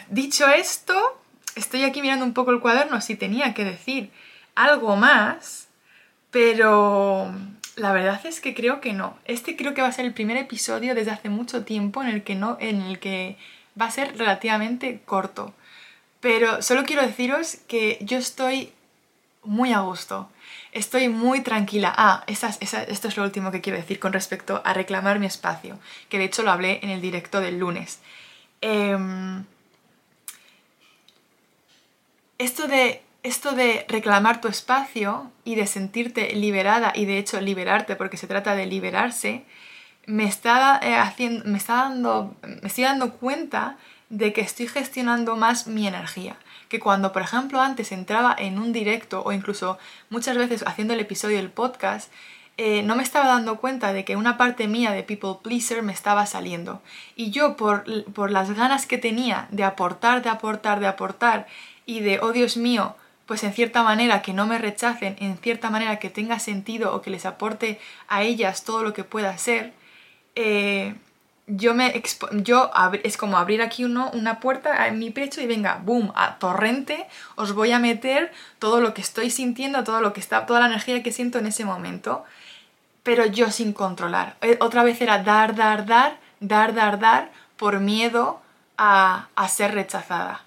Dicho 0.10 0.48
esto, 0.48 1.22
estoy 1.56 1.84
aquí 1.84 2.02
mirando 2.02 2.26
un 2.26 2.34
poco 2.34 2.52
el 2.52 2.60
cuaderno 2.60 3.02
si 3.02 3.16
tenía 3.16 3.54
que 3.54 3.66
decir 3.66 4.12
algo 4.56 4.96
más, 4.96 5.68
pero 6.32 7.34
la 7.76 7.94
verdad 7.94 8.20
es 8.26 8.42
que 8.42 8.54
creo 8.54 8.82
que 8.82 8.94
no. 8.94 9.18
Este 9.26 9.56
creo 9.56 9.74
que 9.74 9.82
va 9.82 9.88
a 9.88 9.94
ser 9.94 10.06
el 10.06 10.14
primer 10.14 10.38
episodio 10.38 10.96
desde 10.96 11.12
hace 11.12 11.30
mucho 11.30 11.64
tiempo 11.64 12.02
en 12.04 12.10
el 12.10 12.24
que 12.24 12.36
no, 12.36 12.58
en 12.60 12.82
el 12.82 13.00
que 13.00 13.38
va 13.80 13.86
a 13.86 13.92
ser 13.92 14.18
relativamente 14.18 15.02
corto. 15.06 15.54
Pero 16.20 16.62
solo 16.62 16.84
quiero 16.84 17.02
deciros 17.02 17.58
que 17.68 17.98
yo 18.02 18.18
estoy 18.18 18.72
muy 19.44 19.74
a 19.74 19.80
gusto. 19.80 20.30
Estoy 20.72 21.10
muy 21.10 21.42
tranquila. 21.42 21.94
Ah, 21.98 22.24
esto 22.28 23.08
es 23.08 23.18
lo 23.18 23.24
último 23.24 23.52
que 23.52 23.62
quiero 23.62 23.78
decir 23.78 24.00
con 24.00 24.14
respecto 24.14 24.62
a 24.64 24.74
reclamar 24.74 25.20
mi 25.20 25.26
espacio, 25.26 25.80
que 26.10 26.18
de 26.18 26.26
hecho 26.26 26.44
lo 26.44 26.52
hablé 26.52 26.80
en 26.84 26.90
el 26.90 27.02
directo 27.02 27.40
del 27.40 27.58
lunes. 27.58 28.00
Em, 28.62 29.44
esto, 32.38 32.68
de, 32.68 33.02
esto 33.24 33.52
de 33.54 33.86
reclamar 33.90 34.40
tu 34.40 34.48
espacio 34.48 35.32
y 35.44 35.56
de 35.56 35.68
sentirte 35.68 36.34
liberada 36.36 36.94
y 36.96 37.06
de 37.06 37.18
hecho 37.18 37.42
liberarte, 37.42 37.96
porque 37.96 38.18
se 38.18 38.28
trata 38.28 38.56
de 38.56 38.68
liberarse, 38.68 39.46
me 40.06 40.26
está, 40.26 40.80
eh, 40.82 40.96
haciendo, 40.96 41.46
me 41.46 41.58
está 41.58 41.76
dando, 41.76 42.36
me 42.44 42.68
estoy 42.68 42.84
dando 42.84 43.14
cuenta 43.14 43.78
de 44.10 44.34
que 44.34 44.42
estoy 44.42 44.68
gestionando 44.68 45.36
más 45.38 45.68
mi 45.68 45.88
energía. 45.88 46.36
Que 46.70 46.80
cuando, 46.80 47.12
por 47.12 47.22
ejemplo, 47.22 47.62
antes 47.62 47.92
entraba 47.92 48.36
en 48.38 48.60
un 48.60 48.74
directo 48.74 49.24
o 49.24 49.32
incluso 49.32 49.78
muchas 50.10 50.38
veces 50.38 50.64
haciendo 50.68 50.94
el 50.94 51.00
episodio 51.00 51.38
del 51.38 51.50
podcast, 51.50 52.12
eh, 52.58 52.84
no 52.84 52.96
me 52.96 53.04
estaba 53.04 53.28
dando 53.28 53.58
cuenta 53.58 53.94
de 53.94 54.06
que 54.06 54.16
una 54.16 54.38
parte 54.38 54.68
mía 54.68 54.92
de 54.92 55.04
people 55.04 55.38
pleaser 55.42 55.84
me 55.84 55.94
estaba 55.94 56.26
saliendo. 56.26 56.82
Y 57.16 57.32
yo, 57.32 57.56
por, 57.58 57.86
por 58.14 58.32
las 58.32 58.52
ganas 58.56 58.86
que 58.86 58.98
tenía 58.98 59.48
de 59.52 59.64
aportar, 59.64 60.22
de 60.22 60.30
aportar, 60.30 60.80
de 60.80 60.88
aportar 60.88 61.48
y 61.86 62.02
de, 62.02 62.20
oh 62.20 62.32
Dios 62.32 62.58
mío, 62.58 62.96
pues 63.26 63.44
en 63.44 63.54
cierta 63.54 63.84
manera 63.84 64.22
que 64.22 64.34
no 64.34 64.46
me 64.46 64.58
rechacen, 64.58 65.16
en 65.20 65.38
cierta 65.38 65.70
manera 65.70 66.00
que 66.00 66.10
tenga 66.10 66.40
sentido 66.40 66.94
o 66.94 67.02
que 67.02 67.10
les 67.10 67.26
aporte 67.26 67.80
a 68.08 68.24
ellas 68.24 68.64
todo 68.64 68.84
lo 68.84 68.94
que 68.94 69.04
pueda 69.04 69.38
ser, 69.38 69.74
eh, 70.36 70.96
yo 71.48 71.74
me 71.74 72.02
yo 72.44 72.72
es 73.04 73.18
como 73.18 73.38
abrir 73.38 73.62
aquí 73.62 73.84
uno, 73.84 74.10
una 74.14 74.40
puerta 74.40 74.88
en 74.88 75.00
mi 75.00 75.10
pecho 75.10 75.42
y 75.42 75.48
venga, 75.48 75.82
boom, 75.84 76.12
a 76.16 76.38
torrente, 76.40 77.08
os 77.36 77.54
voy 77.54 77.72
a 77.72 77.80
meter 77.80 78.32
todo 78.60 78.80
lo 78.80 78.94
que 78.94 79.02
estoy 79.02 79.30
sintiendo, 79.30 79.84
todo 79.84 80.02
lo 80.02 80.14
que 80.14 80.20
está, 80.20 80.46
toda 80.46 80.60
la 80.60 80.68
energía 80.68 81.04
que 81.04 81.12
siento 81.12 81.40
en 81.40 81.48
ese 81.48 81.66
momento, 81.66 82.24
pero 83.04 83.26
yo 83.26 83.52
sin 83.52 83.74
controlar. 83.74 84.36
Eh, 84.42 84.58
otra 84.60 84.84
vez 84.84 85.02
era 85.02 85.24
dar, 85.24 85.56
dar, 85.56 85.86
dar, 85.86 86.20
dar, 86.40 86.74
dar, 86.74 87.00
dar, 87.00 87.32
por 87.58 87.80
miedo 87.80 88.42
a, 88.78 89.28
a 89.36 89.48
ser 89.48 89.74
rechazada. 89.74 90.44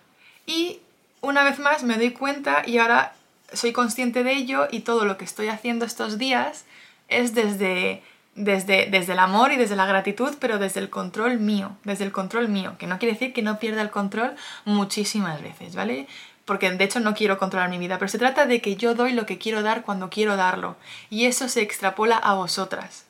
Y 0.47 0.81
una 1.21 1.45
vez 1.45 1.59
más 1.59 1.83
me 1.83 1.97
doy 1.97 2.11
cuenta 2.11 2.63
y 2.67 2.79
ahora 2.79 3.15
soy 3.53 3.73
consciente 3.73 4.25
de 4.25 4.33
ello 4.33 4.69
y 4.71 4.81
todo 4.81 5.05
lo 5.05 5.17
que 5.17 5.25
estoy 5.25 5.49
haciendo 5.49 5.85
estos 5.85 6.19
días 6.19 6.65
es 7.09 7.35
desde 7.35 8.03
desde, 8.35 8.89
desde 8.91 9.13
el 9.13 9.19
amor 9.19 9.53
y 9.53 9.57
desde 9.57 9.77
la 9.77 9.87
gratitud, 9.87 10.35
pero 10.41 10.59
desde 10.59 10.81
el 10.81 10.91
control 10.91 11.39
mío, 11.39 11.77
desde 11.85 12.05
el 12.05 12.13
control 12.13 12.49
mío, 12.49 12.77
que 12.79 12.87
no 12.87 12.99
quiere 12.99 13.15
decir 13.15 13.33
que 13.33 13.43
no 13.43 13.59
pierda 13.59 13.83
el 13.83 13.91
control 13.91 14.35
muchísimas 14.65 15.41
veces, 15.43 15.75
¿vale? 15.75 16.07
Porque 16.45 16.71
de 16.71 16.85
hecho 16.85 17.01
no 17.01 17.15
quiero 17.15 17.39
controlar 17.39 17.71
mi 17.71 17.79
vida, 17.79 17.99
pero 17.99 18.09
se 18.09 18.19
trata 18.19 18.47
de 18.47 18.61
que 18.61 18.77
yo 18.77 18.95
doy 18.95 19.13
lo 19.13 19.27
que 19.27 19.39
quiero 19.39 19.63
dar 19.63 19.83
cuando 19.83 20.11
quiero 20.11 20.37
darlo, 20.37 20.77
y 21.11 21.27
eso 21.27 21.49
se 21.49 21.63
extrapola 21.63 22.17
a 22.17 22.35
vosotras. 22.35 23.05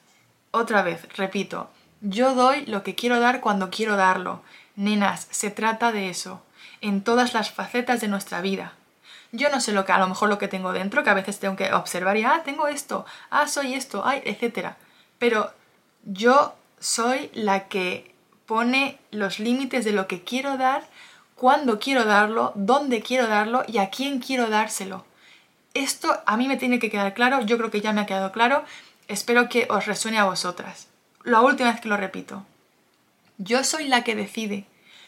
Otra 0.50 0.82
vez, 0.82 1.08
repito, 1.16 1.70
yo 2.00 2.34
doy 2.34 2.64
lo 2.66 2.82
que 2.82 2.94
quiero 2.94 3.18
dar 3.18 3.40
cuando 3.40 3.70
quiero 3.70 3.96
darlo. 3.96 4.42
Nenas, 4.76 5.26
se 5.30 5.50
trata 5.50 5.90
de 5.90 6.10
eso, 6.10 6.42
en 6.80 7.02
todas 7.02 7.34
las 7.34 7.50
facetas 7.50 8.00
de 8.00 8.08
nuestra 8.08 8.40
vida. 8.40 8.74
Yo 9.32 9.50
no 9.50 9.60
sé 9.60 9.72
lo 9.72 9.84
que, 9.84 9.92
a 9.92 9.98
lo 9.98 10.06
mejor 10.06 10.28
lo 10.28 10.38
que 10.38 10.46
tengo 10.46 10.72
dentro, 10.72 11.02
que 11.02 11.10
a 11.10 11.14
veces 11.14 11.40
tengo 11.40 11.56
que 11.56 11.72
observar 11.72 12.16
y, 12.16 12.24
ah, 12.24 12.42
tengo 12.44 12.68
esto, 12.68 13.04
ah, 13.30 13.48
soy 13.48 13.74
esto, 13.74 14.06
ay, 14.06 14.22
etcétera 14.24 14.76
pero 15.24 15.52
yo 16.04 16.54
soy 16.80 17.30
la 17.32 17.68
que 17.68 18.14
pone 18.44 18.98
los 19.10 19.38
límites 19.38 19.86
de 19.86 19.92
lo 19.92 20.06
que 20.06 20.22
quiero 20.22 20.58
dar, 20.58 20.86
cuándo 21.34 21.78
quiero 21.78 22.04
darlo, 22.04 22.52
dónde 22.54 23.02
quiero 23.02 23.26
darlo 23.26 23.64
y 23.66 23.78
a 23.78 23.90
quién 23.90 24.20
quiero 24.20 24.48
dárselo. 24.48 25.04
Esto 25.74 26.22
a 26.26 26.36
mí 26.36 26.46
me 26.48 26.56
tiene 26.56 26.78
que 26.78 26.90
quedar 26.90 27.14
claro, 27.14 27.42
yo 27.42 27.56
creo 27.58 27.70
que 27.70 27.80
ya 27.80 27.92
me 27.92 28.00
ha 28.00 28.06
quedado 28.06 28.32
claro, 28.32 28.64
espero 29.08 29.48
que 29.48 29.66
os 29.70 29.86
resuene 29.86 30.18
a 30.18 30.24
vosotras. 30.24 30.88
La 31.24 31.40
última 31.40 31.72
vez 31.72 31.80
que 31.80 31.88
lo 31.88 31.96
repito. 31.96 32.44
Yo 33.38 33.64
soy 33.64 33.88
la 33.88 34.04
que 34.04 34.14
decide 34.14 34.66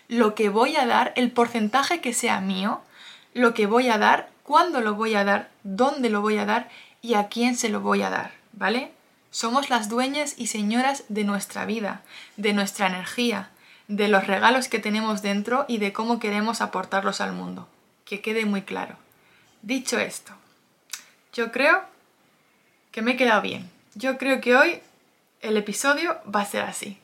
lo 0.08 0.34
que 0.34 0.48
voy 0.48 0.76
a 0.76 0.86
dar, 0.86 1.12
el 1.16 1.30
porcentaje 1.30 2.00
que 2.00 2.12
sea 2.12 2.40
mío, 2.40 2.80
lo 3.34 3.54
que 3.54 3.66
voy 3.66 3.88
a 3.88 3.98
dar, 3.98 4.30
cuándo 4.42 4.80
lo 4.80 4.94
voy 4.94 5.14
a 5.14 5.24
dar, 5.24 5.50
dónde 5.62 6.10
lo 6.10 6.20
voy 6.20 6.38
a 6.38 6.46
dar 6.46 6.68
y 7.02 7.14
a 7.14 7.28
quién 7.28 7.56
se 7.56 7.68
lo 7.68 7.80
voy 7.80 8.02
a 8.02 8.10
dar, 8.10 8.32
¿vale? 8.52 8.92
Somos 9.30 9.68
las 9.68 9.88
dueñas 9.88 10.34
y 10.36 10.46
señoras 10.46 11.04
de 11.08 11.24
nuestra 11.24 11.66
vida, 11.66 12.02
de 12.36 12.52
nuestra 12.52 12.86
energía, 12.86 13.50
de 13.88 14.08
los 14.08 14.26
regalos 14.26 14.68
que 14.68 14.78
tenemos 14.78 15.22
dentro 15.22 15.64
y 15.68 15.78
de 15.78 15.92
cómo 15.92 16.18
queremos 16.18 16.60
aportarlos 16.60 17.20
al 17.20 17.32
mundo. 17.32 17.68
Que 18.04 18.20
quede 18.20 18.44
muy 18.44 18.62
claro. 18.62 18.96
Dicho 19.62 19.98
esto, 19.98 20.32
yo 21.32 21.50
creo 21.52 21.82
que 22.92 23.02
me 23.02 23.12
he 23.12 23.16
quedado 23.16 23.42
bien. 23.42 23.70
Yo 23.94 24.18
creo 24.18 24.40
que 24.40 24.54
hoy 24.56 24.80
el 25.40 25.56
episodio 25.56 26.16
va 26.32 26.42
a 26.42 26.46
ser 26.46 26.62
así. 26.62 26.98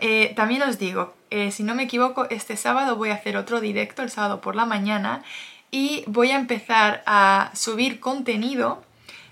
Eh, 0.00 0.32
también 0.36 0.62
os 0.62 0.78
digo, 0.78 1.14
eh, 1.30 1.50
si 1.50 1.62
no 1.62 1.74
me 1.74 1.84
equivoco, 1.84 2.28
este 2.30 2.56
sábado 2.56 2.96
voy 2.96 3.10
a 3.10 3.14
hacer 3.14 3.36
otro 3.36 3.60
directo, 3.60 4.02
el 4.02 4.10
sábado 4.10 4.40
por 4.40 4.56
la 4.56 4.66
mañana, 4.66 5.22
y 5.70 6.04
voy 6.06 6.30
a 6.30 6.36
empezar 6.36 7.02
a 7.06 7.50
subir 7.54 8.00
contenido 8.00 8.84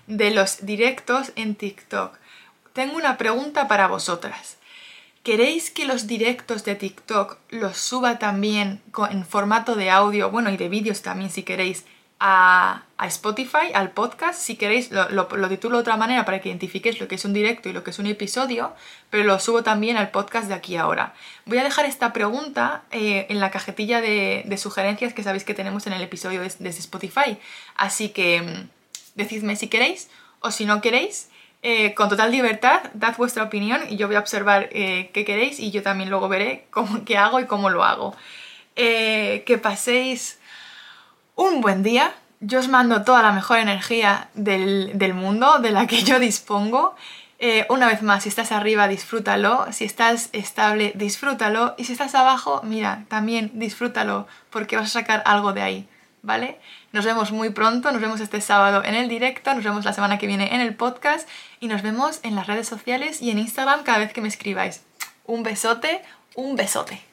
de 0.07 0.31
los 0.31 0.65
directos 0.65 1.31
en 1.35 1.55
TikTok 1.55 2.17
tengo 2.73 2.97
una 2.97 3.17
pregunta 3.17 3.67
para 3.67 3.87
vosotras. 3.87 4.57
¿Queréis 5.23 5.71
que 5.71 5.85
los 5.85 6.05
directos 6.05 6.65
de 6.65 6.75
TikTok 6.75 7.37
los 7.49 7.77
suba 7.77 8.19
también 8.19 8.81
en 9.09 9.25
formato 9.25 9.75
de 9.75 9.89
audio, 9.89 10.29
bueno, 10.29 10.49
y 10.49 10.57
de 10.57 10.67
vídeos 10.67 11.01
también 11.01 11.29
si 11.29 11.43
queréis, 11.43 11.85
a, 12.19 12.83
Spotify, 13.03 13.71
al 13.73 13.91
podcast? 13.91 14.37
Si 14.37 14.57
queréis, 14.57 14.91
lo, 14.91 15.27
titulo 15.47 15.77
de 15.77 15.81
otra 15.81 15.95
manera 15.95 16.25
para 16.25 16.41
que 16.41 16.49
identifiquéis 16.49 16.99
lo 16.99 17.07
que 17.07 17.15
es 17.15 17.23
un 17.23 17.31
directo 17.31 17.69
y 17.69 17.73
lo 17.73 17.85
que 17.85 17.91
es 17.91 17.99
un 17.99 18.07
episodio, 18.07 18.73
pero 19.09 19.23
lo 19.23 19.39
subo 19.39 19.63
también 19.63 19.95
al 19.95 20.11
podcast 20.11 20.49
de 20.49 20.55
aquí 20.55 20.75
ahora. 20.75 21.13
Voy 21.45 21.57
a 21.57 21.63
dejar 21.63 21.85
esta 21.85 22.11
pregunta 22.11 22.83
eh, 22.91 23.25
en 23.29 23.39
la 23.39 23.49
cajetilla 23.49 24.01
de, 24.01 24.57
sugerencias 24.57 25.13
que 25.13 25.23
sabéis 25.23 25.45
que 25.45 25.53
tenemos 25.53 25.87
en 25.87 25.93
el 25.93 26.01
episodio 26.01 26.41
desde 26.41 26.67
Spotify. 26.67 27.37
Así 27.77 28.09
que 28.09 28.41
mm, 28.41 28.69
decidme 29.15 29.55
si 29.55 29.69
queréis 29.69 30.09
o 30.41 30.51
si 30.51 30.65
no 30.65 30.81
queréis. 30.81 31.29
Eh, 31.65 31.93
con 31.93 32.09
total 32.09 32.29
libertad, 32.29 32.81
dad 32.93 33.15
vuestra 33.15 33.43
opinión 33.43 33.79
y 33.89 33.95
yo 33.95 34.07
voy 34.07 34.17
a 34.17 34.19
observar 34.19 34.67
eh, 34.73 35.11
qué 35.13 35.23
queréis 35.23 35.61
y 35.61 35.71
yo 35.71 35.81
también 35.81 36.09
luego 36.09 36.27
veré 36.27 36.67
cómo, 36.71 37.05
qué 37.05 37.17
hago 37.17 37.39
y 37.39 37.45
cómo 37.45 37.69
lo 37.69 37.85
hago. 37.85 38.13
eh, 38.75 39.43
que 39.45 39.57
paséis 39.57 40.39
un 41.35 41.61
buen 41.61 41.81
día. 41.81 42.13
Yo 42.41 42.59
os 42.59 42.67
mando 42.67 43.03
toda 43.03 43.21
la 43.21 43.31
mejor 43.31 43.59
energía 43.59 44.29
del, 44.33 45.13
mundo, 45.13 45.59
de 45.59 45.71
la 45.71 45.87
que 45.87 46.03
yo 46.03 46.19
dispongo. 46.19 46.95
Una 47.69 47.87
vez 47.87 48.01
más, 48.01 48.23
si 48.23 48.29
estás 48.29 48.51
arriba, 48.51 48.87
disfrútalo. 48.87 49.65
Si 49.71 49.85
estás 49.85 50.29
estable, 50.33 50.91
disfrútalo. 50.95 51.75
Y 51.77 51.85
si 51.85 51.93
estás 51.93 52.15
abajo, 52.15 52.61
mira, 52.63 53.05
también 53.07 53.51
disfrútalo, 53.53 54.27
porque 54.49 54.75
vas 54.75 54.87
a 54.87 54.99
sacar 54.99 55.23
algo 55.25 55.53
de 55.53 55.61
ahí, 55.61 55.87
¿vale? 56.21 56.59
Nos 56.93 57.05
vemos 57.05 57.31
muy 57.31 57.49
pronto, 57.49 57.91
nos 57.91 57.99
vemos 57.99 58.21
este 58.21 58.39
sábado 58.39 58.83
en 58.85 58.93
el 58.93 59.09
directo, 59.09 59.53
nos 59.55 59.63
vemos 59.63 59.83
la 59.83 59.93
semana 59.93 60.19
que 60.19 60.27
viene 60.27 60.53
en 60.53 60.61
el 60.61 60.75
podcast 60.75 61.27
y 61.59 61.67
nos 61.67 61.81
vemos 61.81 62.19
en 62.21 62.35
las 62.35 62.45
redes 62.45 62.67
sociales 62.67 63.19
y 63.19 63.31
en 63.31 63.39
Instagram 63.39 63.81
cada 63.81 63.97
vez 63.97 64.13
que 64.13 64.21
me 64.21 64.27
escribáis. 64.27 64.83
Un 65.25 65.41
besote, 65.41 66.03
un 66.35 66.55
besote. 66.55 67.03